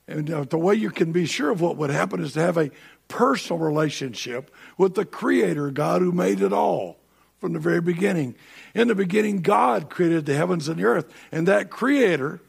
And 0.06 0.30
uh, 0.30 0.44
the 0.44 0.58
way 0.58 0.74
you 0.74 0.90
can 0.90 1.12
be 1.12 1.26
sure 1.26 1.50
of 1.50 1.60
what 1.60 1.76
would 1.76 1.90
happen 1.90 2.22
is 2.22 2.32
to 2.32 2.40
have 2.40 2.56
a 2.56 2.70
personal 3.08 3.58
relationship 3.58 4.50
with 4.76 4.94
the 4.94 5.04
Creator, 5.04 5.70
God 5.70 6.02
who 6.02 6.12
made 6.12 6.40
it 6.40 6.52
all 6.52 6.98
from 7.38 7.52
the 7.52 7.58
very 7.58 7.80
beginning. 7.80 8.34
In 8.74 8.88
the 8.88 8.94
beginning, 8.94 9.42
God 9.42 9.90
created 9.90 10.26
the 10.26 10.34
heavens 10.34 10.66
and 10.68 10.78
the 10.78 10.84
earth. 10.84 11.12
And 11.30 11.46
that 11.46 11.70
Creator, 11.70 12.40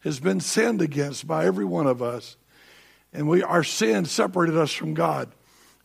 has 0.00 0.18
been 0.18 0.40
sinned 0.40 0.82
against 0.82 1.26
by 1.26 1.46
every 1.46 1.64
one 1.64 1.86
of 1.86 2.02
us. 2.02 2.36
And 3.12 3.28
we, 3.28 3.42
our 3.42 3.64
sin 3.64 4.04
separated 4.04 4.56
us 4.56 4.72
from 4.72 4.94
God. 4.94 5.30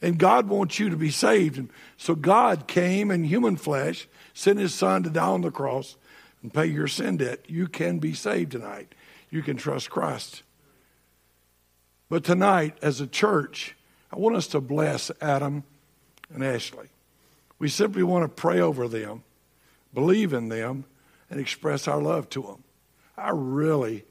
And 0.02 0.18
God 0.18 0.48
wants 0.48 0.78
you 0.80 0.90
to 0.90 0.98
be 0.98 1.10
saved. 1.10 1.58
And 1.58 1.70
so 1.98 2.16
God 2.16 2.68
came 2.68 3.12
in 3.12 3.24
human 3.24 3.56
flesh, 3.56 4.08
sent 4.34 4.60
his 4.60 4.74
son 4.74 5.04
to 5.04 5.10
die 5.10 5.26
on 5.26 5.42
the 5.42 5.52
cross 5.52 5.96
and 6.42 6.54
pay 6.54 6.66
your 6.66 6.88
sin 6.88 7.18
debt. 7.18 7.40
You 7.48 7.68
can 7.68 8.00
be 8.00 8.14
saved 8.14 8.52
tonight. 8.52 8.94
You 9.32 9.42
can 9.42 9.58
trust 9.58 9.90
Christ. 9.90 10.44
But 12.10 12.24
tonight, 12.24 12.78
as 12.82 13.02
a 13.02 13.08
church, 13.08 13.76
I 14.12 14.18
want 14.18 14.36
us 14.36 14.48
to 14.48 14.62
bless 14.62 15.12
Adam 15.22 15.64
and 16.32 16.44
Ashley. 16.44 16.90
We 17.58 17.70
simply 17.70 18.04
want 18.04 18.24
to 18.24 18.30
pray 18.30 18.60
over 18.60 18.88
them, 18.88 19.24
believe 19.94 20.34
in 20.34 20.50
them, 20.50 20.86
and 21.30 21.40
express 21.40 21.88
our 21.88 22.02
love 22.02 22.30
to 22.30 22.42
them. 22.42 22.64
I 23.18 23.32
really, 23.34 24.06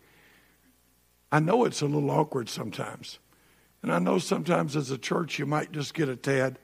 I 1.30 1.40
know 1.40 1.64
it's 1.64 1.82
a 1.82 1.86
little 1.86 2.10
awkward 2.10 2.48
sometimes. 2.48 3.18
And 3.84 3.92
I 3.92 3.98
know 3.98 4.16
sometimes 4.16 4.76
as 4.76 4.90
a 4.90 4.96
church 4.96 5.38
you 5.38 5.44
might 5.44 5.70
just 5.70 5.92
get 5.92 6.08
a 6.08 6.16
tad 6.16 6.58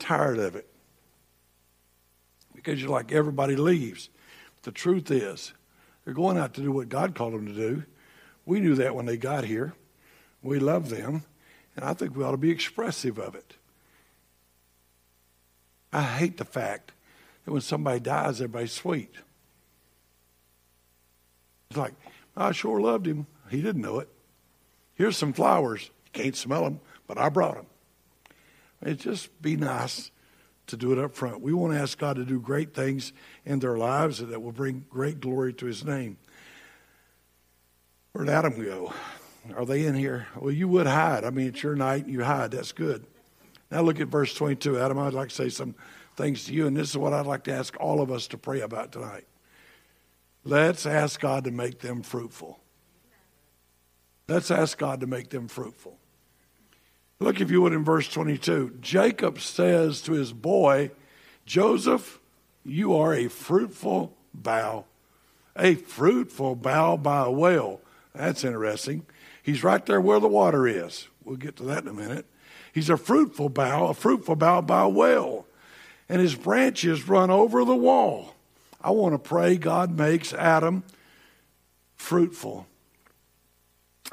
tired 0.00 0.40
of 0.40 0.56
it 0.56 0.66
because 2.56 2.82
you're 2.82 2.90
like, 2.90 3.12
everybody 3.12 3.54
leaves. 3.54 4.10
But 4.56 4.64
the 4.64 4.72
truth 4.72 5.12
is, 5.12 5.52
they're 6.04 6.12
going 6.12 6.36
out 6.36 6.54
to 6.54 6.60
do 6.60 6.72
what 6.72 6.88
God 6.88 7.14
called 7.14 7.34
them 7.34 7.46
to 7.46 7.54
do. 7.54 7.84
We 8.46 8.58
knew 8.58 8.74
that 8.74 8.96
when 8.96 9.06
they 9.06 9.16
got 9.16 9.44
here. 9.44 9.74
We 10.42 10.58
love 10.58 10.90
them, 10.90 11.22
and 11.76 11.84
I 11.84 11.94
think 11.94 12.16
we 12.16 12.24
ought 12.24 12.32
to 12.32 12.36
be 12.36 12.50
expressive 12.50 13.16
of 13.16 13.36
it. 13.36 13.54
I 15.92 16.02
hate 16.02 16.36
the 16.36 16.44
fact 16.44 16.90
that 17.44 17.52
when 17.52 17.60
somebody 17.60 18.00
dies, 18.00 18.40
everybody's 18.40 18.72
sweet. 18.72 19.14
It's 21.70 21.78
like, 21.78 21.94
I 22.36 22.50
sure 22.50 22.80
loved 22.80 23.06
him. 23.06 23.28
He 23.50 23.62
didn't 23.62 23.82
know 23.82 24.00
it. 24.00 24.08
Here's 24.96 25.16
some 25.16 25.32
flowers. 25.32 25.92
Can't 26.16 26.34
smell 26.34 26.64
them, 26.64 26.80
but 27.06 27.18
I 27.18 27.28
brought 27.28 27.56
them. 27.56 27.66
It 28.80 28.94
just 28.94 29.42
be 29.42 29.54
nice 29.54 30.10
to 30.68 30.76
do 30.78 30.90
it 30.92 30.98
up 30.98 31.14
front. 31.14 31.42
We 31.42 31.52
want 31.52 31.74
to 31.74 31.78
ask 31.78 31.98
God 31.98 32.16
to 32.16 32.24
do 32.24 32.40
great 32.40 32.72
things 32.72 33.12
in 33.44 33.58
their 33.58 33.76
lives 33.76 34.20
that 34.20 34.40
will 34.40 34.50
bring 34.50 34.86
great 34.88 35.20
glory 35.20 35.52
to 35.52 35.66
his 35.66 35.84
name. 35.84 36.16
Where'd 38.12 38.30
Adam 38.30 38.64
go? 38.64 38.94
Are 39.54 39.66
they 39.66 39.84
in 39.84 39.94
here? 39.94 40.26
Well, 40.36 40.52
you 40.52 40.68
would 40.68 40.86
hide. 40.86 41.22
I 41.22 41.28
mean, 41.28 41.48
it's 41.48 41.62
your 41.62 41.76
night 41.76 42.04
and 42.04 42.12
you 42.14 42.24
hide. 42.24 42.52
That's 42.52 42.72
good. 42.72 43.04
Now 43.70 43.82
look 43.82 44.00
at 44.00 44.08
verse 44.08 44.32
22. 44.32 44.78
Adam, 44.78 44.98
I'd 44.98 45.12
like 45.12 45.28
to 45.28 45.34
say 45.34 45.50
some 45.50 45.74
things 46.16 46.46
to 46.46 46.54
you, 46.54 46.66
and 46.66 46.74
this 46.74 46.88
is 46.88 46.96
what 46.96 47.12
I'd 47.12 47.26
like 47.26 47.44
to 47.44 47.52
ask 47.52 47.76
all 47.78 48.00
of 48.00 48.10
us 48.10 48.26
to 48.28 48.38
pray 48.38 48.62
about 48.62 48.90
tonight. 48.90 49.26
Let's 50.44 50.86
ask 50.86 51.20
God 51.20 51.44
to 51.44 51.50
make 51.50 51.80
them 51.80 52.02
fruitful. 52.02 52.58
Let's 54.28 54.50
ask 54.50 54.78
God 54.78 55.00
to 55.00 55.06
make 55.06 55.28
them 55.28 55.46
fruitful. 55.46 55.98
Look, 57.18 57.40
if 57.40 57.50
you 57.50 57.62
would, 57.62 57.72
in 57.72 57.84
verse 57.84 58.08
22. 58.08 58.78
Jacob 58.80 59.40
says 59.40 60.02
to 60.02 60.12
his 60.12 60.32
boy, 60.32 60.90
Joseph, 61.46 62.20
you 62.64 62.94
are 62.94 63.14
a 63.14 63.28
fruitful 63.28 64.16
bough, 64.34 64.84
a 65.56 65.74
fruitful 65.74 66.56
bough 66.56 66.96
by 66.96 67.24
a 67.24 67.30
well. 67.30 67.80
That's 68.14 68.44
interesting. 68.44 69.06
He's 69.42 69.64
right 69.64 69.84
there 69.86 70.00
where 70.00 70.20
the 70.20 70.28
water 70.28 70.66
is. 70.66 71.08
We'll 71.24 71.36
get 71.36 71.56
to 71.56 71.62
that 71.64 71.82
in 71.82 71.88
a 71.88 71.92
minute. 71.92 72.26
He's 72.72 72.90
a 72.90 72.96
fruitful 72.96 73.48
bough, 73.48 73.88
a 73.88 73.94
fruitful 73.94 74.36
bough 74.36 74.60
by 74.60 74.82
a 74.82 74.88
well, 74.88 75.46
and 76.08 76.20
his 76.20 76.34
branches 76.34 77.08
run 77.08 77.30
over 77.30 77.64
the 77.64 77.74
wall. 77.74 78.34
I 78.80 78.90
want 78.90 79.14
to 79.14 79.18
pray 79.18 79.56
God 79.56 79.96
makes 79.96 80.34
Adam 80.34 80.84
fruitful. 81.94 82.66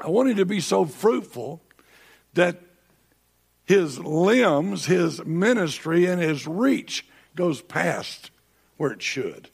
I 0.00 0.08
want 0.08 0.30
him 0.30 0.36
to 0.38 0.46
be 0.46 0.60
so 0.60 0.86
fruitful 0.86 1.60
that 2.32 2.60
his 3.64 3.98
limbs, 3.98 4.86
his 4.86 5.24
ministry, 5.24 6.06
and 6.06 6.20
his 6.20 6.46
reach 6.46 7.06
goes 7.34 7.62
past 7.62 8.30
where 8.76 8.92
it 8.92 9.02
should. 9.02 9.48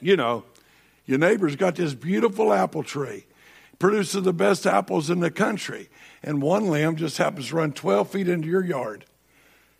You 0.00 0.16
know, 0.16 0.44
your 1.04 1.18
neighbor's 1.18 1.56
got 1.56 1.74
this 1.74 1.94
beautiful 1.94 2.52
apple 2.52 2.82
tree, 2.82 3.26
produces 3.78 4.22
the 4.22 4.32
best 4.32 4.66
apples 4.66 5.10
in 5.10 5.20
the 5.20 5.30
country, 5.30 5.88
and 6.22 6.40
one 6.40 6.68
limb 6.68 6.96
just 6.96 7.18
happens 7.18 7.48
to 7.48 7.56
run 7.56 7.72
12 7.72 8.10
feet 8.10 8.28
into 8.28 8.48
your 8.48 8.64
yard. 8.64 9.04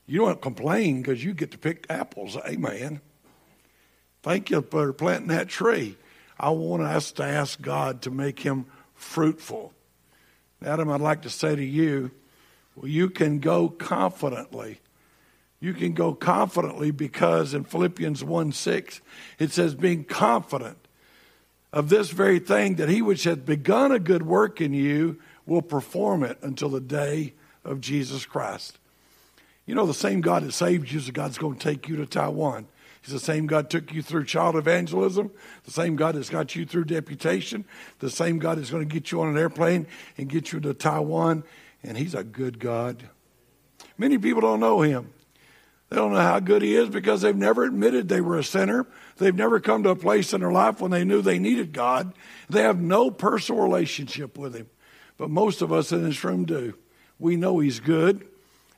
You 0.06 0.20
don't 0.20 0.42
complain 0.42 1.00
because 1.00 1.24
you 1.24 1.32
get 1.34 1.52
to 1.52 1.58
pick 1.58 1.86
apples. 1.88 2.36
Amen. 2.36 3.00
Thank 4.22 4.50
you 4.50 4.60
for 4.62 4.92
planting 4.92 5.28
that 5.28 5.48
tree. 5.48 5.96
I 6.38 6.50
want 6.50 6.82
us 6.82 7.12
to 7.12 7.22
ask 7.22 7.60
God 7.60 8.02
to 8.02 8.10
make 8.10 8.40
him 8.40 8.66
fruitful. 8.94 9.72
Adam, 10.62 10.90
I'd 10.90 11.00
like 11.00 11.22
to 11.22 11.30
say 11.30 11.54
to 11.54 11.64
you, 11.64 12.10
well, 12.76 12.88
you 12.88 13.10
can 13.10 13.38
go 13.38 13.68
confidently. 13.68 14.80
You 15.60 15.74
can 15.74 15.92
go 15.92 16.14
confidently 16.14 16.90
because 16.90 17.52
in 17.52 17.64
Philippians 17.64 18.24
1 18.24 18.52
6, 18.52 19.00
it 19.38 19.52
says, 19.52 19.74
being 19.74 20.04
confident 20.04 20.78
of 21.72 21.88
this 21.88 22.10
very 22.10 22.38
thing, 22.38 22.76
that 22.76 22.88
he 22.88 23.02
which 23.02 23.24
hath 23.24 23.44
begun 23.44 23.92
a 23.92 23.98
good 23.98 24.24
work 24.24 24.60
in 24.60 24.72
you 24.72 25.20
will 25.46 25.62
perform 25.62 26.24
it 26.24 26.38
until 26.42 26.68
the 26.68 26.80
day 26.80 27.34
of 27.64 27.80
Jesus 27.80 28.24
Christ. 28.26 28.78
You 29.66 29.74
know, 29.74 29.86
the 29.86 29.94
same 29.94 30.20
God 30.20 30.42
that 30.42 30.52
saved 30.52 30.90
you 30.90 30.98
is 30.98 31.06
the 31.06 31.12
God's 31.12 31.38
going 31.38 31.56
to 31.56 31.62
take 31.62 31.88
you 31.88 31.96
to 31.96 32.06
Taiwan. 32.06 32.66
He's 33.02 33.12
the 33.12 33.20
same 33.20 33.46
God 33.46 33.70
took 33.70 33.92
you 33.92 34.02
through 34.02 34.24
child 34.24 34.56
evangelism, 34.56 35.30
the 35.64 35.70
same 35.70 35.96
God 35.96 36.16
that's 36.16 36.28
got 36.28 36.54
you 36.54 36.66
through 36.66 36.84
deputation, 36.84 37.64
the 38.00 38.10
same 38.10 38.38
God 38.38 38.58
that's 38.58 38.70
going 38.70 38.86
to 38.86 38.92
get 38.92 39.10
you 39.10 39.22
on 39.22 39.28
an 39.28 39.38
airplane 39.38 39.86
and 40.18 40.28
get 40.28 40.52
you 40.52 40.60
to 40.60 40.74
Taiwan, 40.74 41.44
and 41.82 41.96
He's 41.96 42.14
a 42.14 42.24
good 42.24 42.58
God. 42.58 43.08
Many 43.98 44.18
people 44.18 44.40
don't 44.40 44.60
know 44.60 44.80
Him. 44.80 45.12
They 45.88 45.96
don't 45.96 46.12
know 46.12 46.20
how 46.20 46.38
good 46.40 46.62
He 46.62 46.76
is 46.76 46.88
because 46.88 47.22
they've 47.22 47.36
never 47.36 47.64
admitted 47.64 48.08
they 48.08 48.20
were 48.20 48.38
a 48.38 48.44
sinner. 48.44 48.86
They've 49.16 49.34
never 49.34 49.60
come 49.60 49.82
to 49.82 49.90
a 49.90 49.96
place 49.96 50.32
in 50.32 50.40
their 50.40 50.52
life 50.52 50.80
when 50.80 50.90
they 50.90 51.04
knew 51.04 51.20
they 51.20 51.38
needed 51.38 51.72
God. 51.72 52.12
They 52.48 52.62
have 52.62 52.80
no 52.80 53.10
personal 53.10 53.62
relationship 53.62 54.38
with 54.38 54.54
Him. 54.54 54.68
But 55.16 55.30
most 55.30 55.62
of 55.62 55.72
us 55.72 55.92
in 55.92 56.02
this 56.02 56.22
room 56.24 56.44
do. 56.44 56.74
We 57.18 57.36
know 57.36 57.58
He's 57.58 57.80
good 57.80 58.26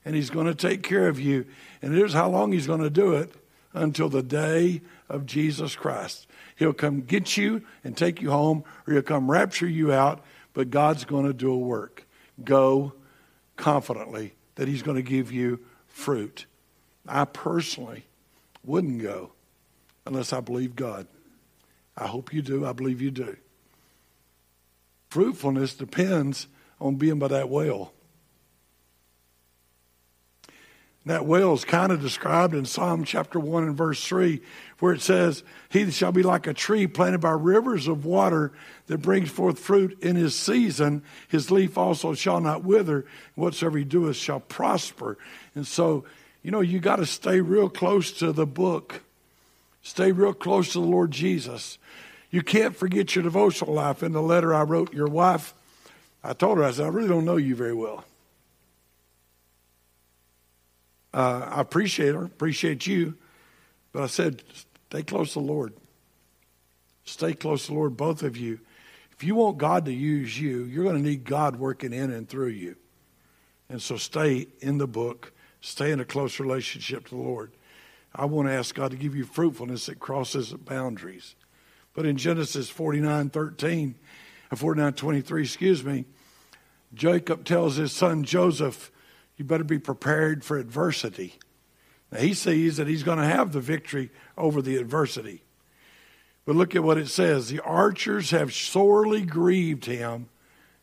and 0.04 0.14
He's 0.14 0.30
going 0.30 0.46
to 0.46 0.54
take 0.54 0.82
care 0.82 1.08
of 1.08 1.20
you. 1.20 1.46
And 1.82 1.94
here's 1.94 2.14
how 2.14 2.28
long 2.30 2.52
He's 2.52 2.66
going 2.66 2.80
to 2.80 2.90
do 2.90 3.14
it 3.14 3.32
until 3.74 4.08
the 4.08 4.22
day 4.22 4.82
of 5.08 5.26
Jesus 5.26 5.76
Christ. 5.76 6.26
He'll 6.56 6.72
come 6.72 7.02
get 7.02 7.36
you 7.36 7.62
and 7.84 7.96
take 7.96 8.20
you 8.20 8.30
home, 8.30 8.64
or 8.86 8.94
he'll 8.94 9.02
come 9.02 9.30
rapture 9.30 9.68
you 9.68 9.92
out, 9.92 10.24
but 10.52 10.70
God's 10.70 11.04
going 11.04 11.26
to 11.26 11.32
do 11.32 11.50
a 11.50 11.58
work. 11.58 12.06
Go 12.42 12.94
confidently 13.56 14.34
that 14.54 14.68
he's 14.68 14.82
going 14.82 14.96
to 14.96 15.02
give 15.02 15.32
you 15.32 15.60
fruit. 15.86 16.46
I 17.06 17.24
personally 17.24 18.06
wouldn't 18.64 19.02
go 19.02 19.32
unless 20.06 20.32
I 20.32 20.40
believe 20.40 20.76
God. 20.76 21.06
I 21.96 22.06
hope 22.06 22.32
you 22.32 22.42
do. 22.42 22.66
I 22.66 22.72
believe 22.72 23.00
you 23.00 23.10
do. 23.10 23.36
Fruitfulness 25.10 25.74
depends 25.74 26.46
on 26.80 26.96
being 26.96 27.18
by 27.18 27.28
that 27.28 27.48
well. 27.48 27.92
That 31.04 31.26
well 31.26 31.52
is 31.54 31.64
kind 31.64 31.90
of 31.90 32.00
described 32.00 32.54
in 32.54 32.64
Psalm 32.64 33.04
chapter 33.04 33.40
1 33.40 33.64
and 33.64 33.76
verse 33.76 34.04
3, 34.06 34.40
where 34.78 34.92
it 34.92 35.02
says, 35.02 35.42
He 35.68 35.90
shall 35.90 36.12
be 36.12 36.22
like 36.22 36.46
a 36.46 36.54
tree 36.54 36.86
planted 36.86 37.18
by 37.18 37.32
rivers 37.32 37.88
of 37.88 38.04
water 38.04 38.52
that 38.86 38.98
brings 38.98 39.28
forth 39.28 39.58
fruit 39.58 39.98
in 40.00 40.14
his 40.14 40.36
season. 40.36 41.02
His 41.28 41.50
leaf 41.50 41.76
also 41.76 42.14
shall 42.14 42.40
not 42.40 42.62
wither. 42.62 43.04
Whatsoever 43.34 43.78
he 43.78 43.84
doeth 43.84 44.14
shall 44.14 44.38
prosper. 44.38 45.18
And 45.56 45.66
so, 45.66 46.04
you 46.44 46.52
know, 46.52 46.60
you 46.60 46.78
got 46.78 46.96
to 46.96 47.06
stay 47.06 47.40
real 47.40 47.68
close 47.68 48.12
to 48.18 48.30
the 48.30 48.46
book, 48.46 49.02
stay 49.82 50.12
real 50.12 50.34
close 50.34 50.72
to 50.72 50.80
the 50.80 50.86
Lord 50.86 51.10
Jesus. 51.10 51.78
You 52.30 52.42
can't 52.42 52.76
forget 52.76 53.16
your 53.16 53.24
devotional 53.24 53.74
life. 53.74 54.04
In 54.04 54.12
the 54.12 54.22
letter 54.22 54.54
I 54.54 54.62
wrote 54.62 54.94
your 54.94 55.08
wife, 55.08 55.52
I 56.22 56.32
told 56.32 56.58
her, 56.58 56.64
I 56.64 56.70
said, 56.70 56.86
I 56.86 56.88
really 56.88 57.08
don't 57.08 57.24
know 57.24 57.36
you 57.36 57.56
very 57.56 57.74
well. 57.74 58.04
Uh, 61.14 61.48
I 61.50 61.60
appreciate 61.60 62.14
her, 62.14 62.24
appreciate 62.24 62.86
you, 62.86 63.14
but 63.92 64.02
I 64.02 64.06
said, 64.06 64.42
stay 64.88 65.02
close 65.02 65.34
to 65.34 65.40
the 65.40 65.44
Lord. 65.44 65.74
Stay 67.04 67.34
close 67.34 67.66
to 67.66 67.72
the 67.72 67.78
Lord, 67.78 67.96
both 67.96 68.22
of 68.22 68.36
you. 68.36 68.60
If 69.12 69.24
you 69.24 69.34
want 69.34 69.58
God 69.58 69.84
to 69.84 69.92
use 69.92 70.38
you, 70.38 70.64
you're 70.64 70.84
going 70.84 70.96
to 70.96 71.08
need 71.08 71.24
God 71.24 71.56
working 71.56 71.92
in 71.92 72.10
and 72.10 72.28
through 72.28 72.48
you. 72.48 72.76
And 73.68 73.80
so 73.80 73.96
stay 73.96 74.48
in 74.60 74.78
the 74.78 74.86
book, 74.86 75.32
stay 75.60 75.92
in 75.92 76.00
a 76.00 76.04
close 76.04 76.38
relationship 76.38 77.08
to 77.08 77.14
the 77.16 77.22
Lord. 77.22 77.52
I 78.14 78.26
want 78.26 78.48
to 78.48 78.52
ask 78.52 78.74
God 78.74 78.90
to 78.90 78.96
give 78.96 79.16
you 79.16 79.24
fruitfulness 79.24 79.86
that 79.86 79.98
crosses 79.98 80.52
boundaries. 80.52 81.34
But 81.94 82.06
in 82.06 82.16
Genesis 82.16 82.68
49 82.68 83.30
13, 83.30 83.94
uh, 84.50 84.56
49 84.56 84.92
23, 84.92 85.42
excuse 85.42 85.84
me, 85.84 86.04
Jacob 86.94 87.44
tells 87.44 87.76
his 87.76 87.92
son 87.92 88.24
Joseph, 88.24 88.91
you 89.36 89.44
better 89.44 89.64
be 89.64 89.78
prepared 89.78 90.44
for 90.44 90.58
adversity. 90.58 91.38
Now, 92.10 92.18
he 92.18 92.34
sees 92.34 92.76
that 92.76 92.88
he's 92.88 93.02
going 93.02 93.18
to 93.18 93.24
have 93.24 93.52
the 93.52 93.60
victory 93.60 94.10
over 94.36 94.60
the 94.60 94.76
adversity. 94.76 95.42
But 96.44 96.56
look 96.56 96.74
at 96.74 96.82
what 96.82 96.98
it 96.98 97.08
says 97.08 97.48
the 97.48 97.60
archers 97.60 98.30
have 98.30 98.52
sorely 98.52 99.22
grieved 99.22 99.86
him 99.86 100.28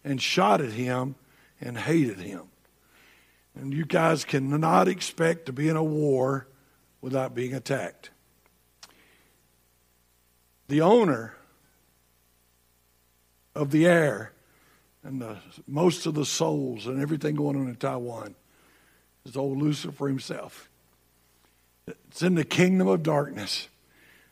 and 0.04 0.22
shot 0.22 0.62
at 0.62 0.72
him 0.72 1.16
and 1.62 1.78
hated 1.78 2.20
him. 2.20 2.44
And 3.56 3.74
you 3.74 3.86
guys 3.86 4.24
cannot 4.24 4.88
expect 4.88 5.46
to 5.48 5.54
be 5.54 5.68
in 5.68 5.76
a 5.76 5.84
war 5.84 6.48
without 7.02 7.36
being 7.36 7.54
attacked. 7.54 8.12
The 10.68 10.82
owner 10.82 11.36
of 13.56 13.72
the 13.72 13.86
air 13.86 14.32
and 15.04 15.22
the, 15.22 15.38
most 15.68 16.06
of 16.06 16.14
the 16.14 16.26
souls 16.26 16.86
and 16.86 17.02
everything 17.02 17.36
going 17.36 17.56
on 17.56 17.68
in 17.68 17.76
Taiwan 17.76 18.36
is 19.26 19.38
old 19.38 19.58
Lucifer 19.58 20.08
himself. 20.08 20.70
It's 21.88 22.22
in 22.22 22.36
the 22.36 22.46
kingdom 22.46 22.88
of 22.88 23.04
darkness 23.04 23.68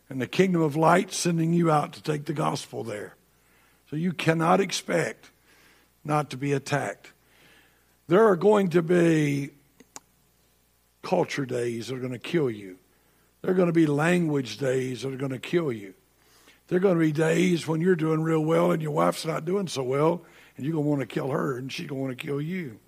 and 0.10 0.22
the 0.22 0.28
kingdom 0.28 0.62
of 0.62 0.76
light 0.76 1.12
sending 1.12 1.54
you 1.54 1.72
out 1.72 1.94
to 1.94 2.02
take 2.02 2.26
the 2.26 2.34
gospel 2.34 2.84
there. 2.84 3.16
So 3.90 3.96
you 3.96 4.14
cannot 4.14 4.60
expect 4.60 5.32
not 6.04 6.30
to 6.32 6.38
be 6.38 6.54
attacked. 6.54 7.12
There 8.08 8.26
are 8.28 8.36
going 8.36 8.70
to 8.70 8.82
be 8.82 9.52
culture 11.02 11.46
days 11.46 11.88
that 11.88 11.96
are 11.96 12.00
going 12.00 12.12
to 12.12 12.20
kill 12.20 12.50
you. 12.50 12.78
There 13.42 13.52
are 13.52 13.56
going 13.56 13.68
to 13.68 13.74
be 13.74 13.86
language 13.86 14.58
days 14.58 15.02
that 15.02 15.14
are 15.14 15.18
going 15.18 15.32
to 15.32 15.40
kill 15.40 15.72
you. 15.72 15.94
There 16.68 16.78
are 16.78 16.82
going 16.82 16.96
to 16.96 17.06
be 17.06 17.14
days 17.14 17.68
when 17.68 17.80
you're 17.80 17.96
doing 17.96 18.22
real 18.22 18.44
well 18.44 18.72
and 18.72 18.82
your 18.82 18.92
wife's 18.92 19.26
not 19.26 19.46
doing 19.46 19.68
so 19.68 19.84
well, 19.84 20.24
and 20.58 20.66
you're 20.66 20.74
going 20.74 20.86
to 20.86 20.90
want 20.90 21.02
to 21.02 21.08
kill 21.08 21.30
her 21.30 21.58
and 21.58 21.72
she's 21.72 21.88
going 21.88 22.00
to 22.00 22.06
want 22.08 22.18
to 22.18 22.26
kill 22.26 22.42
you. 22.42 22.80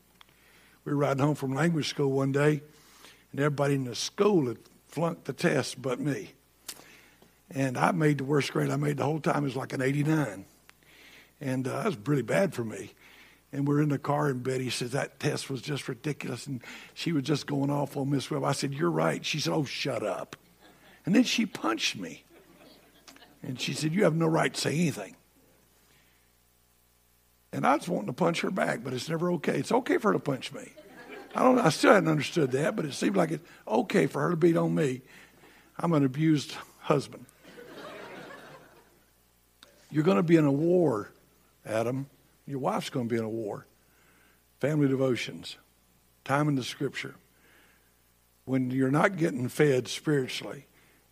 We 0.86 0.92
were 0.92 0.98
riding 0.98 1.24
home 1.24 1.36
from 1.36 1.54
language 1.54 1.88
school 1.88 2.12
one 2.12 2.32
day, 2.32 2.62
and 3.32 3.40
everybody 3.40 3.76
in 3.76 3.86
the 3.86 3.96
school 3.96 4.48
had 4.48 4.58
flunked 4.88 5.26
the 5.26 5.34
test 5.34 5.82
but 5.82 6.00
me. 6.00 6.32
And 7.52 7.78
I 7.78 7.92
made 7.92 8.20
the 8.20 8.24
worst 8.24 8.52
grade 8.52 8.70
I 8.70 8.76
made 8.76 8.98
the 8.98 9.06
whole 9.06 9.20
time. 9.20 9.44
It 9.44 9.48
was 9.48 9.56
like 9.56 9.74
an 9.74 9.82
89. 9.82 10.46
And 11.42 11.68
uh, 11.68 11.78
that 11.78 11.86
was 11.86 11.98
really 12.06 12.22
bad 12.22 12.54
for 12.54 12.64
me. 12.64 12.92
And 13.52 13.68
we're 13.68 13.82
in 13.82 13.90
the 13.90 13.98
car, 13.98 14.28
and 14.28 14.44
Betty 14.44 14.70
says 14.70 14.92
that 14.92 15.20
test 15.20 15.50
was 15.50 15.62
just 15.62 15.88
ridiculous. 15.88 16.46
And 16.46 16.62
she 16.94 17.12
was 17.12 17.24
just 17.24 17.48
going 17.48 17.72
off 17.72 17.98
on 17.98 18.10
Miss 18.12 18.30
Webb. 18.30 18.44
I 18.44 18.52
said, 18.52 18.74
You're 18.74 18.92
right. 18.92 19.26
She 19.26 19.40
said, 19.40 19.54
Oh, 19.54 19.64
shut 19.64 20.04
up. 20.04 20.36
And 21.06 21.16
then 21.16 21.24
she 21.24 21.48
punched 21.48 21.98
me. 21.98 22.24
And 23.42 23.60
she 23.60 23.74
said, 23.74 23.94
You 23.94 24.04
have 24.04 24.16
no 24.16 24.28
right 24.28 24.54
to 24.54 24.60
say 24.60 24.74
anything. 24.74 25.16
And 27.52 27.66
I 27.66 27.76
was 27.76 27.88
wanting 27.88 28.08
to 28.08 28.14
punch 28.14 28.42
her 28.42 28.52
back, 28.52 28.84
but 28.84 28.94
it's 28.94 29.10
never 29.10 29.32
okay. 29.34 29.58
It's 29.58 29.72
okay 29.72 29.98
for 29.98 30.10
her 30.10 30.14
to 30.14 30.20
punch 30.20 30.54
me. 30.54 30.72
I 31.36 31.44
don't 31.44 31.60
I 31.60 31.70
still 31.70 31.94
hadn't 31.94 32.10
understood 32.10 32.52
that, 32.52 32.76
but 32.76 32.86
it 32.86 32.94
seemed 32.94 33.16
like 33.16 33.32
it's 33.32 33.48
okay 33.68 34.08
for 34.08 34.22
her 34.22 34.32
to 34.32 34.38
beat 34.38 34.58
on 34.58 34.74
me. 34.74 35.02
I'm 35.78 35.94
an 35.94 36.04
abused 36.04 36.56
husband. 36.80 37.26
You're 39.92 40.04
going 40.04 40.18
to 40.18 40.24
be 40.24 40.36
in 40.36 40.46
a 40.46 40.52
war, 40.52 41.10
Adam. 41.66 42.08
Your 42.46 42.60
wife's 42.60 42.90
going 42.90 43.08
to 43.08 43.14
be 43.14 43.18
in 43.18 43.26
a 43.26 43.30
war. 43.30 43.66
Family 44.60 44.88
devotions, 44.88 45.58
time 46.26 46.48
in 46.48 46.56
the 46.56 46.64
scripture. 46.64 47.16
When 48.46 48.72
you're 48.72 48.92
not 48.92 49.18
getting 49.18 49.48
fed 49.48 49.88
spiritually, 49.88 50.66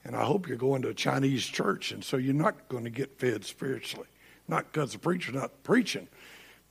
and 0.03 0.15
I 0.15 0.24
hope 0.24 0.48
you're 0.48 0.58
going 0.58 0.82
to 0.84 0.89
a 0.89 0.94
Chinese 0.94 1.46
church, 1.46 1.91
and 1.91 2.03
so 2.03 2.17
you're 2.17 2.34
not 2.34 2.70
going 2.70 2.84
to 2.84 2.89
get 2.89 3.20
fed 3.20 3.46
spiritually. 3.46 4.08
Not 4.47 4.71
because 4.71 4.93
the 4.93 4.99
preacher's 4.99 5.35
not 5.35 5.63
preaching, 5.63 6.07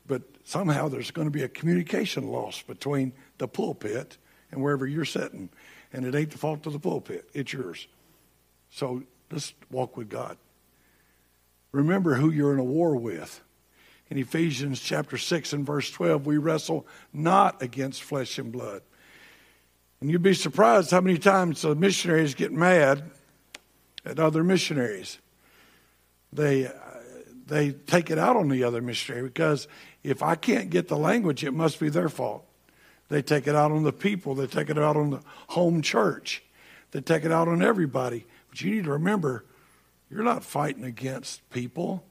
but 0.06 0.22
somehow 0.44 0.88
there's 0.88 1.10
going 1.10 1.26
to 1.26 1.32
be 1.32 1.42
a 1.42 1.48
communication 1.48 2.28
loss 2.28 2.62
between 2.62 3.12
the 3.38 3.48
pulpit 3.48 4.16
and 4.50 4.62
wherever 4.62 4.86
you're 4.86 5.04
sitting. 5.04 5.50
And 5.92 6.04
it 6.04 6.14
ain't 6.14 6.30
the 6.30 6.38
fault 6.38 6.66
of 6.66 6.72
the 6.72 6.78
pulpit, 6.78 7.28
it's 7.34 7.52
yours. 7.52 7.86
So 8.70 9.02
let's 9.30 9.54
walk 9.70 9.96
with 9.96 10.08
God. 10.08 10.36
Remember 11.72 12.14
who 12.14 12.30
you're 12.30 12.52
in 12.52 12.58
a 12.58 12.64
war 12.64 12.96
with. 12.96 13.42
In 14.08 14.18
Ephesians 14.18 14.80
chapter 14.80 15.18
6 15.18 15.52
and 15.52 15.66
verse 15.66 15.90
12, 15.90 16.26
we 16.26 16.38
wrestle 16.38 16.86
not 17.12 17.60
against 17.60 18.02
flesh 18.02 18.38
and 18.38 18.52
blood. 18.52 18.82
And 20.00 20.10
you'd 20.10 20.22
be 20.22 20.34
surprised 20.34 20.90
how 20.90 21.00
many 21.00 21.18
times 21.18 21.62
the 21.62 21.74
missionaries 21.74 22.34
get 22.34 22.52
mad 22.52 23.02
at 24.04 24.20
other 24.20 24.44
missionaries. 24.44 25.18
They, 26.32 26.70
they 27.46 27.70
take 27.70 28.10
it 28.10 28.18
out 28.18 28.36
on 28.36 28.48
the 28.48 28.64
other 28.64 28.82
missionary 28.82 29.22
because 29.22 29.68
if 30.02 30.22
I 30.22 30.34
can't 30.34 30.70
get 30.70 30.88
the 30.88 30.96
language, 30.96 31.44
it 31.44 31.52
must 31.52 31.78
be 31.80 31.88
their 31.88 32.08
fault. 32.08 32.44
They 33.08 33.22
take 33.22 33.46
it 33.46 33.54
out 33.54 33.70
on 33.70 33.84
the 33.84 33.92
people, 33.92 34.34
they 34.34 34.46
take 34.46 34.68
it 34.68 34.78
out 34.78 34.96
on 34.96 35.10
the 35.10 35.20
home 35.48 35.80
church, 35.80 36.42
they 36.90 37.00
take 37.00 37.24
it 37.24 37.32
out 37.32 37.46
on 37.46 37.62
everybody. 37.62 38.26
But 38.50 38.60
you 38.60 38.72
need 38.72 38.84
to 38.84 38.92
remember 38.92 39.44
you're 40.10 40.22
not 40.22 40.44
fighting 40.44 40.84
against 40.84 41.48
people. 41.50 42.04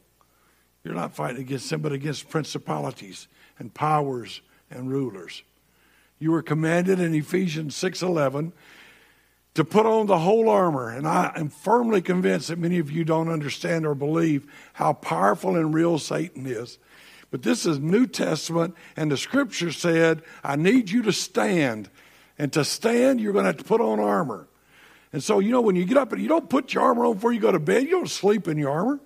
You're 0.83 0.93
not 0.93 1.15
fighting 1.15 1.41
against 1.41 1.69
them, 1.69 1.81
but 1.81 1.91
against 1.91 2.29
principalities 2.29 3.27
and 3.57 3.73
powers 3.73 4.41
and 4.69 4.89
rulers. 4.89 5.43
You 6.19 6.31
were 6.31 6.41
commanded 6.41 6.99
in 6.99 7.13
Ephesians 7.13 7.75
6:11 7.75 8.53
to 9.55 9.63
put 9.63 9.85
on 9.85 10.05
the 10.05 10.19
whole 10.19 10.49
armor, 10.49 10.89
and 10.89 11.07
I 11.07 11.31
am 11.35 11.49
firmly 11.49 12.01
convinced 12.01 12.49
that 12.49 12.59
many 12.59 12.77
of 12.77 12.91
you 12.91 13.05
don't 13.05 13.29
understand 13.29 13.85
or 13.85 13.95
believe 13.95 14.45
how 14.73 14.93
powerful 14.93 15.55
and 15.55 15.73
real 15.73 15.97
Satan 15.97 16.45
is. 16.45 16.77
But 17.31 17.41
this 17.41 17.65
is 17.65 17.79
New 17.79 18.05
Testament, 18.05 18.75
and 18.97 19.09
the 19.09 19.17
scripture 19.17 19.71
said, 19.71 20.21
I 20.43 20.57
need 20.57 20.89
you 20.89 21.01
to 21.03 21.13
stand. 21.13 21.89
And 22.37 22.51
to 22.51 22.65
stand, 22.65 23.21
you're 23.21 23.31
going 23.31 23.43
to 23.43 23.49
have 23.49 23.57
to 23.57 23.63
put 23.63 23.79
on 23.79 23.99
armor. 23.99 24.45
And 25.13 25.23
so, 25.23 25.39
you 25.39 25.51
know, 25.51 25.61
when 25.61 25.77
you 25.77 25.85
get 25.85 25.95
up 25.95 26.11
and 26.11 26.21
you 26.21 26.27
don't 26.27 26.49
put 26.49 26.73
your 26.73 26.83
armor 26.83 27.05
on 27.05 27.13
before 27.13 27.31
you 27.31 27.39
go 27.39 27.53
to 27.53 27.59
bed, 27.59 27.83
you 27.83 27.91
don't 27.91 28.09
sleep 28.09 28.49
in 28.49 28.57
your 28.57 28.71
armor. 28.71 28.99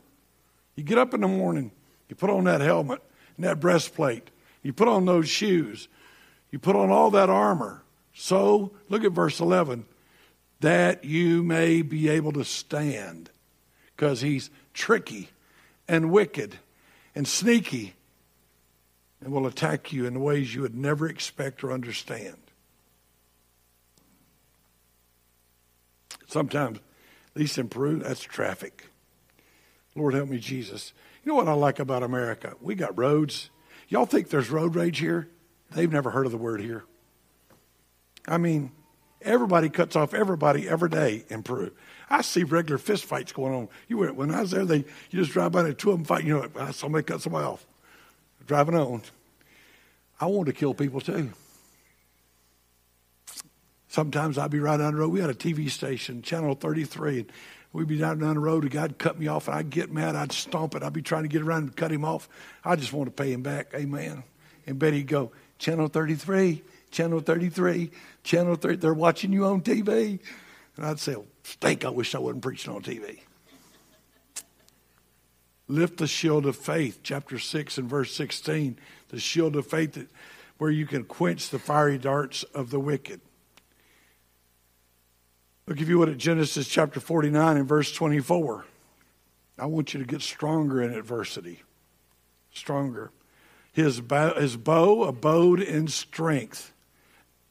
You 0.76 0.84
get 0.84 0.98
up 0.98 1.14
in 1.14 1.22
the 1.22 1.28
morning, 1.28 1.72
you 2.08 2.16
put 2.16 2.32
on 2.32 2.46
that 2.46 2.62
helmet 2.62 3.04
and 3.38 3.46
that 3.46 3.60
breastplate, 3.60 4.32
you 4.64 4.74
put 4.74 4.88
on 4.88 5.06
those 5.06 5.30
shoes, 5.30 5.88
you 6.50 6.58
put 6.58 6.76
on 6.76 6.90
all 6.90 7.12
that 7.12 7.30
armor. 7.30 7.84
So, 8.16 8.72
look 8.90 9.04
at 9.04 9.12
verse 9.12 9.40
11 9.40 9.86
that 10.60 11.06
you 11.06 11.44
may 11.44 11.82
be 11.82 12.10
able 12.10 12.32
to 12.34 12.44
stand. 12.44 13.30
Because 13.96 14.22
he's 14.22 14.50
tricky 14.74 15.30
and 15.88 16.12
wicked 16.12 16.58
and 17.16 17.28
sneaky 17.28 17.96
and 19.22 19.34
will 19.34 19.48
attack 19.48 19.92
you 19.92 20.06
in 20.06 20.22
ways 20.22 20.56
you 20.56 20.62
would 20.62 20.76
never 20.76 21.08
expect 21.08 21.64
or 21.64 21.72
understand. 21.72 22.38
Sometimes, 26.28 26.78
at 26.78 27.42
least 27.42 27.58
in 27.58 27.68
Peru, 27.68 27.98
that's 27.98 28.22
traffic. 28.22 28.90
Lord 29.96 30.14
help 30.14 30.30
me, 30.30 30.40
Jesus. 30.40 30.94
You 31.24 31.32
know 31.32 31.36
what 31.36 31.48
I 31.48 31.54
like 31.54 31.80
about 31.80 32.04
America? 32.04 32.54
We 32.62 32.76
got 32.76 32.98
roads. 32.98 33.50
Y'all 33.90 34.06
think 34.06 34.30
there's 34.30 34.50
road 34.50 34.76
rage 34.76 35.00
here? 35.00 35.28
They've 35.72 35.92
never 35.92 36.12
heard 36.12 36.26
of 36.26 36.32
the 36.32 36.38
word 36.38 36.62
here. 36.62 36.86
I 38.28 38.38
mean, 38.38 38.72
everybody 39.22 39.70
cuts 39.70 39.96
off 39.96 40.14
everybody 40.14 40.68
every 40.68 40.90
day 40.90 41.26
in 41.30 41.44
Peru. 41.44 41.72
I 42.10 42.22
see 42.22 42.44
regular 42.44 42.78
fist 42.78 43.06
fights 43.06 43.32
going 43.32 43.54
on. 43.54 43.70
You 43.88 43.98
were, 43.98 44.12
when 44.14 44.34
I 44.34 44.42
was 44.42 44.52
there, 44.52 44.66
they 44.66 44.78
you 44.78 45.20
just 45.20 45.32
drive 45.32 45.52
by 45.52 45.62
and 45.62 45.78
two 45.78 45.92
of 45.92 45.98
them 45.98 46.06
fight. 46.06 46.24
You 46.24 46.50
know, 46.56 46.72
somebody 46.72 47.04
cut 47.04 47.22
somebody 47.22 47.46
off, 47.46 47.66
driving 48.48 48.76
on. 48.76 49.04
I 50.20 50.26
want 50.26 50.48
to 50.48 50.54
kill 50.54 50.74
people 50.74 51.02
too. 51.02 51.32
Sometimes 53.88 54.38
I'd 54.38 54.52
be 54.52 54.60
right 54.60 54.78
down 54.78 54.94
the 54.94 55.00
road. 55.00 55.12
We 55.12 55.20
had 55.20 55.30
a 55.30 55.36
TV 55.36 55.70
station, 55.70 56.22
Channel 56.22 56.56
33, 56.56 57.20
and 57.20 57.32
we'd 57.74 57.88
be 57.88 57.98
down, 57.98 58.20
down 58.20 58.36
the 58.36 58.40
road. 58.40 58.66
A 58.66 58.70
guy'd 58.70 59.00
cut 59.00 59.20
me 59.20 59.28
off, 59.28 59.48
and 59.48 59.58
I'd 59.58 59.72
get 59.72 59.92
mad. 59.92 60.16
I'd 60.16 60.32
stomp 60.32 60.76
it. 60.76 60.84
I'd 60.84 60.94
be 60.94 61.02
trying 61.02 61.24
to 61.24 61.30
get 61.30 61.42
around 61.42 61.64
and 61.64 61.76
cut 61.76 61.92
him 61.92 62.06
off. 62.06 62.30
I 62.64 62.76
just 62.76 62.94
want 62.94 63.08
to 63.08 63.24
pay 63.24 63.34
him 63.34 63.42
back. 63.42 63.74
Amen. 63.74 64.24
And 64.68 64.78
Betty'd 64.78 65.08
go, 65.08 65.32
Channel 65.58 65.88
33, 65.88 66.62
Channel 66.92 67.20
33, 67.20 67.92
Channel 68.24 68.56
3, 68.56 68.76
They're 68.78 68.94
watching 68.94 69.32
you 69.32 69.46
on 69.46 69.62
TV. 69.62 70.20
And 70.76 70.86
I'd 70.86 71.00
say, 71.00 71.16
Stink, 71.44 71.86
I 71.86 71.90
wish 71.90 72.16
I 72.16 72.20
wasn't 72.20 72.44
preaching 72.44 72.74
on 72.74 72.82
TV. 72.82 73.20
Lift 75.68 75.98
the 75.98 76.08
shield 76.08 76.46
of 76.46 76.56
faith, 76.56 77.02
chapter 77.04 77.38
6 77.38 77.78
and 77.78 77.90
verse 77.90 78.14
16. 78.16 78.80
The 79.10 79.20
shield 79.20 79.56
of 79.56 79.68
faith 79.68 79.94
that, 79.94 80.08
where 80.58 80.72
you 80.72 80.86
can 80.86 81.04
quench 81.04 81.50
the 81.50 81.60
fiery 81.60 81.98
darts 81.98 82.44
of 82.44 82.72
the 82.72 82.80
wicked. 82.80 83.22
I'll 85.68 85.76
give 85.76 85.90
you 85.90 86.00
what 86.00 86.10
at 86.10 86.18
Genesis 86.18 86.68
chapter 86.68 87.00
49 87.00 87.58
and 87.58 87.68
verse 87.68 87.92
24. 87.92 88.66
I 89.60 89.66
want 89.68 89.94
you 89.94 90.00
to 90.00 90.06
get 90.06 90.22
stronger 90.22 90.82
in 90.82 90.94
adversity. 90.94 91.62
Stronger. 92.52 93.12
His 93.72 94.02
bow, 94.02 94.34
his 94.34 94.58
bow 94.58 95.04
abode 95.04 95.62
in 95.62 95.88
strength. 95.88 96.74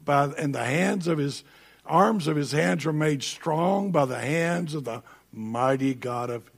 By, 0.09 0.25
and 0.39 0.55
the 0.55 0.65
hands 0.65 1.07
of 1.07 1.19
his 1.19 1.45
arms 1.85 2.29
of 2.29 2.35
his 2.35 2.53
hands 2.53 2.87
were 2.87 2.95
made 2.95 3.23
strong 3.23 3.93
by 3.93 4.07
the 4.07 4.19
hands 4.19 4.75
of 4.75 4.85
the 4.85 5.03
mighty 5.35 5.93
God 5.93 6.31
of 6.31 6.51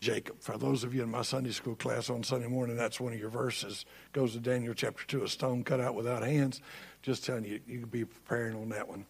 Jacob. 0.00 0.40
For 0.40 0.56
those 0.56 0.84
of 0.84 0.94
you 0.94 1.02
in 1.02 1.10
my 1.10 1.20
Sunday 1.20 1.50
school 1.50 1.74
class 1.74 2.08
on 2.08 2.22
Sunday 2.22 2.46
morning, 2.46 2.76
that's 2.78 2.98
one 2.98 3.12
of 3.12 3.20
your 3.20 3.28
verses. 3.28 3.84
Goes 4.14 4.32
to 4.32 4.40
Daniel 4.40 4.72
chapter 4.72 5.04
2, 5.06 5.22
a 5.22 5.28
stone 5.28 5.64
cut 5.64 5.80
out 5.80 5.94
without 5.94 6.22
hands. 6.22 6.62
Just 7.02 7.26
telling 7.26 7.44
you, 7.44 7.60
you 7.66 7.80
can 7.80 7.90
be 7.90 8.06
preparing 8.06 8.56
on 8.56 8.70
that 8.70 8.88
one 8.88 9.04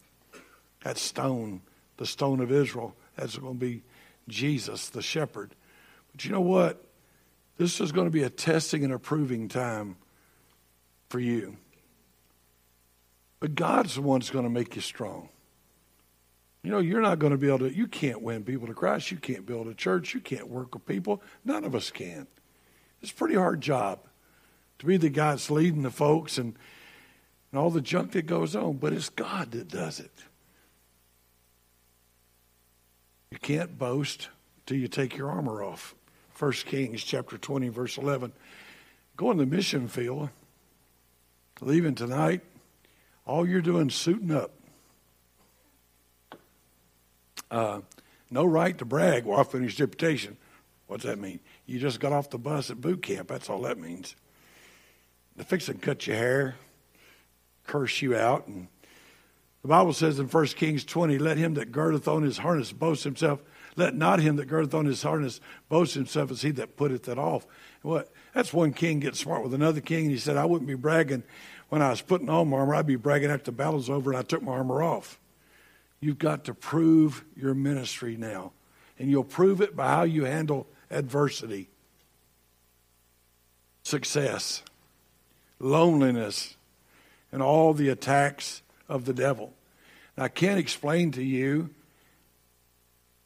that 0.83 0.99
stone, 0.99 1.61
the 1.99 2.07
stone 2.07 2.41
of 2.41 2.51
Israel, 2.51 2.97
that's 3.15 3.39
going 3.39 3.55
to 3.55 3.65
be 3.65 3.83
Jesus, 4.27 4.89
the 4.89 5.03
shepherd. 5.03 5.55
But 6.11 6.25
you 6.25 6.33
know 6.33 6.41
what? 6.41 6.85
This 7.59 7.81
is 7.81 7.93
going 7.93 8.09
to 8.09 8.13
be 8.13 8.25
a 8.25 8.31
testing 8.31 8.83
and 8.83 8.93
approving 8.93 9.49
time 9.49 9.97
for 11.09 11.21
you. 11.21 11.59
But 13.41 13.55
God's 13.55 13.95
the 13.95 14.03
one 14.03 14.21
that's 14.21 14.31
going 14.31 14.45
to 14.45 14.51
make 14.51 14.75
you 14.75 14.83
strong. 14.83 15.29
You 16.63 16.73
know, 16.73 16.79
you're 16.79 17.01
not 17.01 17.19
going 17.19 17.31
to 17.31 17.39
be 17.39 17.47
able 17.47 17.61
to, 17.61 17.75
you 17.75 17.87
can't 17.87 18.21
win 18.21 18.43
people 18.43 18.67
to 18.67 18.75
Christ. 18.75 19.11
You 19.11 19.17
can't 19.17 19.47
build 19.47 19.69
a 19.69 19.75
church. 19.75 20.13
You 20.13 20.21
can't 20.21 20.49
work 20.49 20.75
with 20.75 20.87
people. 20.87 21.23
None 21.45 21.65
of 21.65 21.75
us 21.75 21.91
can. 21.91 22.27
It's 23.01 23.13
a 23.13 23.15
pretty 23.15 23.37
hard 23.37 23.61
job 23.61 24.01
to 24.81 24.87
be 24.87 24.97
the 24.97 25.09
guy 25.09 25.31
that's 25.31 25.51
leading 25.51 25.83
the 25.83 25.91
folks 25.91 26.37
and, 26.37 26.57
and 27.53 27.61
all 27.61 27.71
the 27.71 27.81
junk 27.81 28.13
that 28.13 28.27
goes 28.27 28.57
on, 28.57 28.75
but 28.75 28.93
it's 28.93 29.09
God 29.09 29.53
that 29.53 29.69
does 29.69 30.01
it. 30.01 30.13
You 33.31 33.39
can't 33.39 33.79
boast 33.79 34.29
till 34.67 34.79
you 34.79 34.89
take 34.89 35.17
your 35.17 35.31
armor 35.31 35.63
off. 35.63 35.95
1 36.39 36.53
Kings 36.53 37.03
chapter 37.03 37.37
20, 37.37 37.69
verse 37.69 37.99
11. 37.99 38.33
Go 39.17 39.31
in 39.31 39.39
the 39.39 39.47
mission 39.47 39.89
field, 39.89 40.31
leaving 41.61 41.95
tonight, 41.95 42.43
all 43.29 43.47
you're 43.47 43.61
doing 43.61 43.89
is 43.89 43.95
suiting 43.95 44.33
up. 44.33 44.53
Uh, 47.51 47.81
no 48.31 48.45
right 48.45 48.77
to 48.79 48.85
brag 48.85 49.25
while 49.25 49.41
I 49.41 49.45
finished 49.45 49.79
deputation. 49.79 50.37
What's 50.87 51.05
that 51.05 51.19
mean? 51.19 51.41
You 51.67 51.79
just 51.79 52.01
got 52.01 52.13
off 52.13 52.31
the 52.31 52.39
bus 52.39 52.71
at 52.71 52.81
boot 52.81 53.03
camp. 53.03 53.29
That's 53.29 53.51
all 53.51 53.63
that 53.63 53.79
means. 53.79 54.17
The 55.37 55.45
fixing 55.45 55.79
cut 55.79 56.07
your 56.07 56.17
hair, 56.17 56.57
curse 57.67 58.03
you 58.03 58.17
out, 58.17 58.49
and 58.49 58.69
the 59.63 59.69
Bible 59.69 59.93
says 59.93 60.19
in 60.19 60.27
1 60.27 60.47
Kings 60.49 60.85
20, 60.85 61.19
let 61.19 61.37
him 61.37 61.55
that 61.55 61.73
girdeth 61.73 62.09
on 62.09 62.23
his 62.23 62.39
harness 62.39 62.73
boast 62.73 63.05
himself. 63.05 63.43
Let 63.77 63.95
not 63.95 64.21
him 64.21 64.37
that 64.37 64.47
girdeth 64.47 64.75
on 64.75 64.87
his 64.87 65.03
harness 65.03 65.41
boast 65.69 65.95
himself 65.95 66.31
as 66.31 66.43
he 66.43 66.51
that 66.53 66.77
putteth 66.77 67.09
it 67.09 67.19
off. 67.19 67.47
What? 67.83 68.11
That's 68.33 68.53
one 68.53 68.73
king 68.73 69.01
gets 69.01 69.21
smart 69.21 69.43
with 69.43 69.55
another 69.55 69.81
king, 69.81 70.05
and 70.05 70.11
he 70.11 70.19
said, 70.19 70.37
I 70.37 70.47
wouldn't 70.47 70.69
be 70.69 70.75
bragging 70.75 71.23
when 71.69 71.83
I 71.83 71.91
was 71.91 72.01
putting 72.01 72.31
on 72.31 72.49
my 72.49 72.59
armor, 72.59 72.75
I'd 72.75 72.87
be 72.87 72.97
bragging 72.97 73.31
after 73.31 73.47
the 73.47 73.53
battle's 73.53 73.91
over 73.91 74.11
and 74.11 74.19
I 74.19 74.23
took 74.23 74.43
my 74.43 74.53
armor 74.53 74.83
off. 74.83 75.19
You've 76.01 76.19
got 76.19 76.45
to 76.45 76.55
prove 76.55 77.25
your 77.37 77.55
ministry 77.55 78.17
now. 78.17 78.53
And 78.99 79.11
you'll 79.11 79.25
prove 79.25 79.61
it 79.61 79.77
by 79.77 79.89
how 79.89 80.03
you 80.03 80.25
handle 80.25 80.67
adversity, 80.91 81.69
success, 83.83 84.63
loneliness, 85.61 86.57
and 87.31 87.43
all 87.43 87.75
the 87.75 87.91
attacks 87.91 88.63
of 88.89 89.05
the 89.05 89.13
devil. 89.13 89.53
And 90.17 90.25
I 90.25 90.29
can't 90.29 90.59
explain 90.59 91.13
to 91.13 91.23
you 91.23 91.71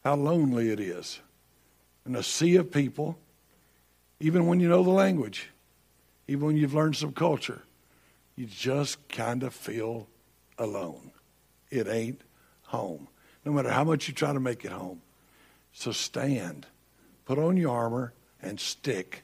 how 0.05 0.16
lonely 0.16 0.70
it 0.70 0.81
is 0.81 1.20
in 2.05 2.16
a 2.16 2.22
sea 2.22 2.57
of 2.57 2.72
people, 2.72 3.18
even 4.20 4.46
when 4.46 4.61
you 4.61 4.68
know 4.68 4.83
the 4.83 4.90
language, 4.90 5.48
even 6.26 6.46
when 6.46 6.57
you've 6.57 6.74
learned 6.74 6.96
some 6.96 7.12
culture 7.12 7.62
you 8.37 8.47
just 8.47 9.09
kind 9.09 9.42
of 9.42 9.55
feel 9.55 10.09
alone. 10.59 11.12
It 11.71 11.88
ain't 11.88 12.21
home. 12.64 13.09
No 13.45 13.53
matter 13.53 13.71
how 13.71 13.85
much 13.85 14.09
you 14.09 14.14
try 14.14 14.33
to 14.33 14.40
make 14.40 14.64
it 14.64 14.73
home. 14.73 15.03
So 15.73 15.92
stand, 15.92 16.66
put 17.25 17.38
on 17.38 17.57
your 17.57 17.77
armor, 17.77 18.12
and 18.42 18.61
stick. 18.61 19.23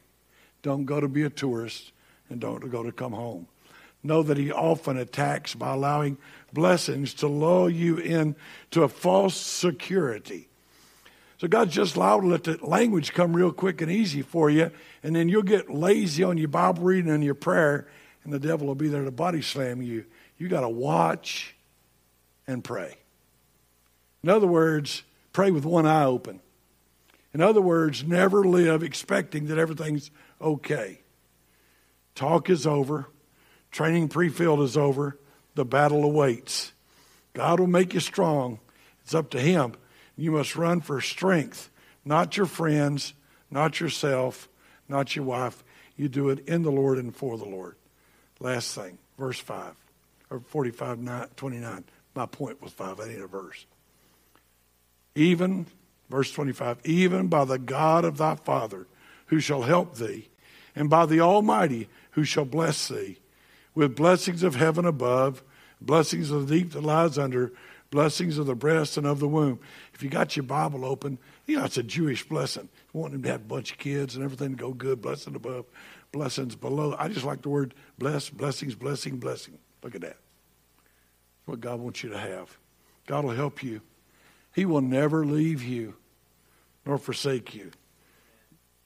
Don't 0.62 0.84
go 0.84 1.00
to 1.00 1.08
be 1.08 1.22
a 1.22 1.30
tourist 1.30 1.92
and 2.30 2.40
don't 2.40 2.70
go 2.70 2.82
to 2.82 2.92
come 2.92 3.12
home. 3.12 3.46
Know 4.02 4.22
that 4.22 4.36
he 4.36 4.52
often 4.52 4.96
attacks 4.96 5.54
by 5.54 5.72
allowing 5.72 6.18
blessings 6.52 7.14
to 7.14 7.28
lull 7.28 7.68
you 7.68 7.98
into 7.98 8.82
a 8.82 8.88
false 8.88 9.36
security. 9.36 10.48
So 11.38 11.46
God's 11.48 11.74
just 11.74 11.96
allowed 11.96 12.20
to 12.20 12.26
let 12.26 12.44
the 12.44 12.58
language 12.64 13.12
come 13.12 13.34
real 13.34 13.52
quick 13.52 13.80
and 13.80 13.90
easy 13.90 14.22
for 14.22 14.50
you, 14.50 14.70
and 15.02 15.14
then 15.14 15.28
you'll 15.28 15.42
get 15.42 15.70
lazy 15.70 16.24
on 16.24 16.36
your 16.36 16.48
Bible 16.48 16.82
reading 16.82 17.10
and 17.10 17.22
your 17.22 17.34
prayer, 17.34 17.86
and 18.28 18.34
the 18.34 18.46
devil 18.46 18.66
will 18.66 18.74
be 18.74 18.88
there 18.88 19.04
to 19.04 19.10
body 19.10 19.40
slam 19.40 19.80
you. 19.80 20.04
You 20.36 20.48
got 20.48 20.60
to 20.60 20.68
watch 20.68 21.56
and 22.46 22.62
pray. 22.62 22.98
In 24.22 24.28
other 24.28 24.46
words, 24.46 25.02
pray 25.32 25.50
with 25.50 25.64
one 25.64 25.86
eye 25.86 26.04
open. 26.04 26.40
In 27.32 27.40
other 27.40 27.62
words, 27.62 28.04
never 28.04 28.44
live 28.44 28.82
expecting 28.82 29.46
that 29.46 29.56
everything's 29.56 30.10
okay. 30.42 31.00
Talk 32.14 32.50
is 32.50 32.66
over. 32.66 33.08
Training 33.70 34.08
pre 34.08 34.28
filled 34.28 34.60
is 34.60 34.76
over. 34.76 35.18
The 35.54 35.64
battle 35.64 36.04
awaits. 36.04 36.72
God 37.32 37.60
will 37.60 37.66
make 37.66 37.94
you 37.94 38.00
strong. 38.00 38.60
It's 39.04 39.14
up 39.14 39.30
to 39.30 39.40
Him. 39.40 39.72
You 40.18 40.32
must 40.32 40.54
run 40.54 40.82
for 40.82 41.00
strength, 41.00 41.70
not 42.04 42.36
your 42.36 42.44
friends, 42.44 43.14
not 43.50 43.80
yourself, 43.80 44.50
not 44.86 45.16
your 45.16 45.24
wife. 45.24 45.64
You 45.96 46.10
do 46.10 46.28
it 46.28 46.46
in 46.46 46.60
the 46.60 46.70
Lord 46.70 46.98
and 46.98 47.16
for 47.16 47.38
the 47.38 47.46
Lord. 47.46 47.76
Last 48.40 48.74
thing, 48.74 48.98
verse 49.18 49.38
5, 49.38 49.74
or 50.30 50.40
45, 50.40 51.36
29. 51.36 51.84
My 52.14 52.26
point 52.26 52.62
was 52.62 52.72
5. 52.72 53.00
I 53.00 53.08
need 53.08 53.20
a 53.20 53.26
verse. 53.26 53.66
Even, 55.14 55.66
verse 56.08 56.30
25, 56.32 56.78
even 56.84 57.28
by 57.28 57.44
the 57.44 57.58
God 57.58 58.04
of 58.04 58.18
thy 58.18 58.36
Father, 58.36 58.86
who 59.26 59.40
shall 59.40 59.62
help 59.62 59.96
thee, 59.96 60.28
and 60.76 60.88
by 60.88 61.06
the 61.06 61.20
Almighty, 61.20 61.88
who 62.12 62.24
shall 62.24 62.44
bless 62.44 62.88
thee, 62.88 63.18
with 63.74 63.96
blessings 63.96 64.42
of 64.42 64.54
heaven 64.54 64.84
above, 64.84 65.42
blessings 65.80 66.30
of 66.30 66.48
the 66.48 66.60
deep 66.60 66.72
that 66.72 66.82
lies 66.82 67.18
under, 67.18 67.52
blessings 67.90 68.38
of 68.38 68.46
the 68.46 68.54
breast 68.54 68.96
and 68.96 69.06
of 69.06 69.18
the 69.18 69.28
womb. 69.28 69.58
If 69.94 70.02
you 70.02 70.10
got 70.10 70.36
your 70.36 70.44
Bible 70.44 70.84
open, 70.84 71.18
you 71.46 71.56
know 71.56 71.64
it's 71.64 71.78
a 71.78 71.82
Jewish 71.82 72.28
blessing. 72.28 72.68
You 72.92 73.00
want 73.00 73.20
to 73.20 73.28
have 73.28 73.40
a 73.40 73.44
bunch 73.44 73.72
of 73.72 73.78
kids 73.78 74.14
and 74.14 74.24
everything 74.24 74.50
to 74.50 74.56
go 74.56 74.72
good, 74.72 75.00
blessing 75.00 75.34
above, 75.34 75.64
blessings 76.18 76.56
below. 76.56 76.96
I 76.98 77.06
just 77.06 77.24
like 77.24 77.42
the 77.42 77.48
word 77.48 77.74
bless, 77.96 78.28
blessings, 78.28 78.74
blessing, 78.74 79.18
blessing. 79.18 79.56
Look 79.84 79.94
at 79.94 80.00
that. 80.00 80.16
That's 80.16 81.46
what 81.46 81.60
God 81.60 81.78
wants 81.78 82.02
you 82.02 82.10
to 82.10 82.18
have. 82.18 82.58
God 83.06 83.24
will 83.24 83.36
help 83.36 83.62
you. 83.62 83.82
He 84.52 84.66
will 84.66 84.80
never 84.80 85.24
leave 85.24 85.62
you 85.62 85.94
nor 86.84 86.98
forsake 86.98 87.54
you. 87.54 87.70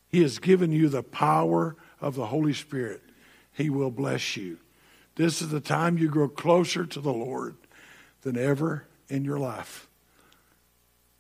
He 0.09 0.21
has 0.21 0.39
given 0.39 0.73
you 0.73 0.91
the 0.91 1.03
power 1.03 1.75
of 2.03 2.17
the 2.17 2.27
Holy 2.27 2.53
Spirit. 2.53 3.01
He 3.51 3.71
will 3.71 3.91
bless 3.91 4.37
you. 4.37 4.59
This 5.15 5.41
is 5.41 5.49
the 5.49 5.61
time 5.61 5.97
you 5.97 6.11
grow 6.11 6.29
closer 6.29 6.85
to 6.85 7.01
the 7.01 7.15
Lord 7.15 7.57
than 8.21 8.37
ever 8.37 8.85
in 9.09 9.25
your 9.25 9.39
life. 9.39 9.89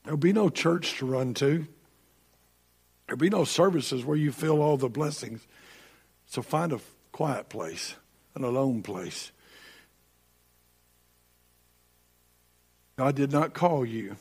There'll 0.05 0.18
be 0.18 0.35
no 0.35 0.51
church 0.51 0.98
to 0.98 1.07
run 1.07 1.33
to. 1.35 1.66
There'll 3.07 3.18
be 3.18 3.31
no 3.31 3.44
services 3.44 4.05
where 4.05 4.16
you 4.16 4.31
feel 4.31 4.61
all 4.61 4.77
the 4.77 4.90
blessings. 4.90 5.46
So 6.33 6.40
find 6.40 6.73
a 6.73 6.81
quiet 7.12 7.51
place, 7.51 7.95
an 8.35 8.42
alone 8.42 8.83
place. 8.83 9.33
God 12.97 13.16
did 13.16 13.31
not 13.31 13.53
call 13.53 13.85
you, 13.85 14.16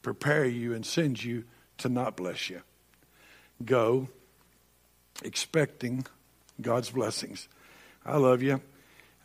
prepare 0.00 0.44
you, 0.44 0.72
and 0.72 0.86
send 0.86 1.24
you 1.24 1.42
to 1.78 1.88
not 1.88 2.16
bless 2.16 2.48
you. 2.48 2.62
Go 3.64 4.06
expecting 5.24 6.06
God's 6.60 6.90
blessings. 6.90 7.48
I 8.06 8.18
love 8.18 8.40
you. 8.40 8.60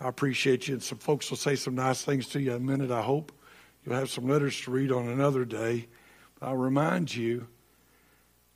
I 0.02 0.08
appreciate 0.08 0.68
you. 0.68 0.74
And 0.74 0.82
some 0.82 0.98
folks 0.98 1.30
will 1.30 1.38
say 1.38 1.56
some 1.56 1.76
nice 1.76 2.02
things 2.02 2.28
to 2.30 2.42
you 2.42 2.56
in 2.56 2.58
a 2.58 2.60
minute, 2.66 2.90
I 2.90 3.04
hope. 3.04 3.32
You'll 3.86 3.94
have 3.94 4.10
some 4.10 4.28
letters 4.28 4.60
to 4.62 4.72
read 4.72 4.92
on 4.92 5.08
another 5.08 5.46
day. 5.46 5.86
But 6.40 6.48
I'll 6.48 6.58
remind 6.58 7.14
you 7.14 7.46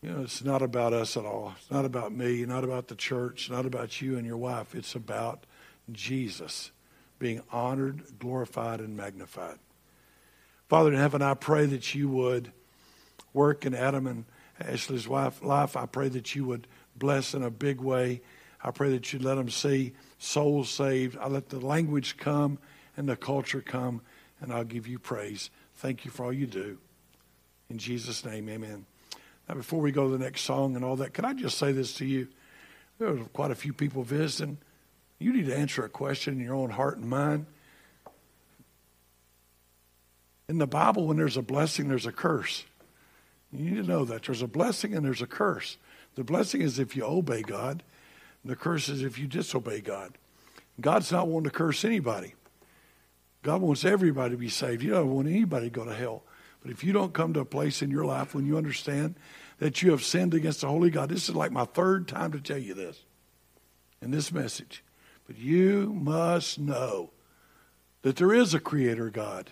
you 0.02 0.12
know, 0.12 0.22
it's 0.22 0.44
not 0.44 0.62
about 0.62 0.94
us 0.94 1.18
at 1.18 1.26
all. 1.26 1.54
It's 1.58 1.72
not 1.72 1.86
about 1.86 2.14
me, 2.14 2.46
not 2.46 2.64
about 2.64 2.88
the 2.88 2.96
church, 2.96 3.50
not 3.50 3.66
about 3.66 4.02
you 4.02 4.18
and 4.18 4.26
your 4.26 4.38
wife. 4.38 4.76
It's 4.76 4.96
about 4.96 5.46
Jesus 5.92 6.72
being 7.20 7.42
honored, 7.52 8.04
glorified, 8.20 8.80
and 8.80 8.96
magnified. 8.96 9.58
Father 10.68 10.92
in 10.94 11.00
heaven, 11.00 11.22
I 11.22 11.34
pray 11.34 11.66
that 11.66 11.96
you 11.96 12.10
would 12.10 12.52
work 13.34 13.66
in 13.66 13.74
Adam 13.74 14.06
and 14.06 14.26
Ashley's 14.60 15.08
wife 15.08 15.44
life. 15.44 15.76
I 15.76 15.86
pray 15.86 16.10
that 16.10 16.36
you 16.36 16.46
would 16.46 16.68
bless 16.96 17.34
in 17.34 17.44
a 17.44 17.50
big 17.50 17.80
way. 17.80 18.22
I 18.64 18.72
pray 18.72 18.92
that 18.92 19.12
you'd 19.14 19.24
let 19.24 19.36
them 19.36 19.50
see 19.50 19.94
souls 20.20 20.70
saved. 20.70 21.18
I 21.20 21.28
let 21.28 21.50
the 21.50 21.60
language 21.60 22.18
come 22.18 22.60
and 22.96 23.08
the 23.08 23.16
culture 23.16 23.62
come, 23.62 24.02
and 24.42 24.52
I'll 24.52 24.64
give 24.64 24.88
you 24.88 25.00
praise. 25.00 25.50
Thank 25.76 26.06
you 26.06 26.12
for 26.12 26.26
all 26.26 26.34
you 26.34 26.48
do. 26.48 26.78
In 27.70 27.78
Jesus' 27.78 28.26
name, 28.26 28.50
amen. 28.50 28.86
Now, 29.48 29.56
before 29.56 29.80
we 29.80 29.92
go 29.92 30.10
to 30.10 30.18
the 30.18 30.24
next 30.24 30.42
song 30.42 30.76
and 30.76 30.84
all 30.84 30.98
that, 30.98 31.14
can 31.14 31.26
I 31.26 31.34
just 31.34 31.58
say 31.58 31.72
this 31.72 31.94
to 31.96 32.06
you? 32.06 32.28
There 33.00 33.10
are 33.10 33.18
quite 33.34 33.52
a 33.52 33.56
few 33.56 33.74
people 33.74 34.04
visiting. 34.04 34.58
You 35.20 35.34
need 35.34 35.46
to 35.46 35.56
answer 35.56 35.86
a 35.86 35.90
question 35.90 36.36
in 36.36 36.40
your 36.40 36.56
own 36.56 36.70
heart 36.70 36.98
and 36.98 37.10
mind. 37.10 37.46
In 40.50 40.58
the 40.58 40.68
Bible, 40.68 41.08
when 41.08 41.18
there's 41.18 41.38
a 41.38 41.42
blessing, 41.42 41.88
there's 41.88 42.06
a 42.06 42.12
curse. 42.12 42.66
You 43.52 43.72
need 43.72 43.82
to 43.82 43.88
know 43.88 44.06
that. 44.06 44.24
There's 44.24 44.42
a 44.42 44.48
blessing 44.48 44.94
and 44.94 45.06
there's 45.06 45.22
a 45.22 45.28
curse. 45.28 45.78
The 46.16 46.24
blessing 46.24 46.62
is 46.62 46.80
if 46.80 46.96
you 46.96 47.06
obey 47.06 47.42
God, 47.42 47.84
the 48.44 48.56
curse 48.56 48.90
is 48.90 49.04
if 49.04 49.18
you 49.18 49.28
disobey 49.28 49.82
God. 49.82 50.18
God's 50.80 51.12
not 51.12 51.28
wanting 51.28 51.50
to 51.50 51.56
curse 51.56 51.84
anybody. 51.84 52.34
God 53.44 53.62
wants 53.62 53.86
everybody 53.86 54.32
to 54.32 54.38
be 54.38 54.50
saved. 54.50 54.82
He 54.82 54.90
doesn't 54.90 55.14
want 55.14 55.28
anybody 55.28 55.68
to 55.68 55.74
go 55.74 55.86
to 55.86 55.94
hell. 55.94 56.24
But 56.62 56.72
if 56.72 56.84
you 56.84 56.93
don't 56.93 57.13
come 57.13 57.34
to 57.34 57.41
a 57.41 57.46
place 57.46 57.82
in 57.82 57.91
your 57.91 58.06
life 58.06 58.34
when 58.34 58.46
you 58.46 58.58
understand 58.58 59.15
that 59.60 59.82
you 59.82 59.91
have 59.91 60.04
sinned 60.04 60.34
against 60.34 60.62
the 60.62 60.67
holy 60.67 60.89
God, 60.89 61.10
this 61.10 61.30
is 61.30 61.36
like 61.36 61.52
my 61.52 61.65
third 61.65 62.08
time 62.08 62.32
to 62.32 62.39
tell 62.39 62.58
you 62.58 62.74
this 62.74 63.04
in 64.02 64.12
this 64.12 64.32
message. 64.32 64.84
But 65.26 65.38
you 65.38 65.93
must 65.93 66.60
know 66.60 67.12
that 68.02 68.15
there 68.15 68.34
is 68.34 68.54
a 68.54 68.60
creator 68.60 69.10
God. 69.10 69.52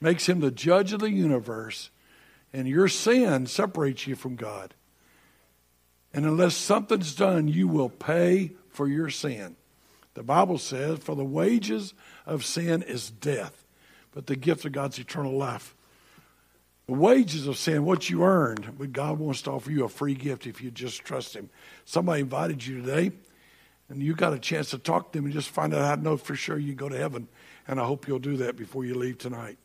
Makes 0.00 0.28
him 0.28 0.40
the 0.40 0.50
judge 0.50 0.92
of 0.92 1.00
the 1.00 1.10
universe, 1.10 1.90
and 2.52 2.68
your 2.68 2.88
sin 2.88 3.46
separates 3.46 4.06
you 4.06 4.16
from 4.16 4.36
God. 4.36 4.74
And 6.12 6.24
unless 6.24 6.54
something's 6.54 7.14
done, 7.14 7.48
you 7.48 7.66
will 7.66 7.88
pay 7.88 8.52
for 8.68 8.86
your 8.86 9.10
sin. 9.10 9.56
The 10.14 10.22
Bible 10.22 10.58
says, 10.58 11.00
For 11.00 11.16
the 11.16 11.24
wages 11.24 11.92
of 12.24 12.44
sin 12.44 12.82
is 12.82 13.10
death, 13.10 13.64
but 14.12 14.26
the 14.26 14.36
gift 14.36 14.64
of 14.64 14.72
God's 14.72 14.98
eternal 14.98 15.36
life. 15.36 15.73
The 16.86 16.92
wages 16.92 17.46
of 17.46 17.56
sin, 17.56 17.84
what 17.84 18.10
you 18.10 18.24
earned, 18.24 18.76
but 18.78 18.92
God 18.92 19.18
wants 19.18 19.42
to 19.42 19.52
offer 19.52 19.70
you 19.70 19.84
a 19.84 19.88
free 19.88 20.14
gift 20.14 20.46
if 20.46 20.60
you 20.60 20.70
just 20.70 21.02
trust 21.02 21.34
Him. 21.34 21.48
Somebody 21.86 22.20
invited 22.20 22.66
you 22.66 22.82
today, 22.82 23.12
and 23.88 24.02
you 24.02 24.14
got 24.14 24.34
a 24.34 24.38
chance 24.38 24.70
to 24.70 24.78
talk 24.78 25.12
to 25.12 25.18
them 25.18 25.24
and 25.24 25.32
just 25.32 25.48
find 25.48 25.72
out 25.72 25.80
how 25.80 25.96
to 25.96 26.02
know 26.02 26.16
for 26.18 26.34
sure 26.34 26.58
you 26.58 26.74
go 26.74 26.90
to 26.90 26.96
heaven. 26.96 27.28
And 27.66 27.80
I 27.80 27.84
hope 27.84 28.06
you'll 28.06 28.18
do 28.18 28.36
that 28.38 28.56
before 28.56 28.84
you 28.84 28.94
leave 28.94 29.16
tonight. 29.16 29.56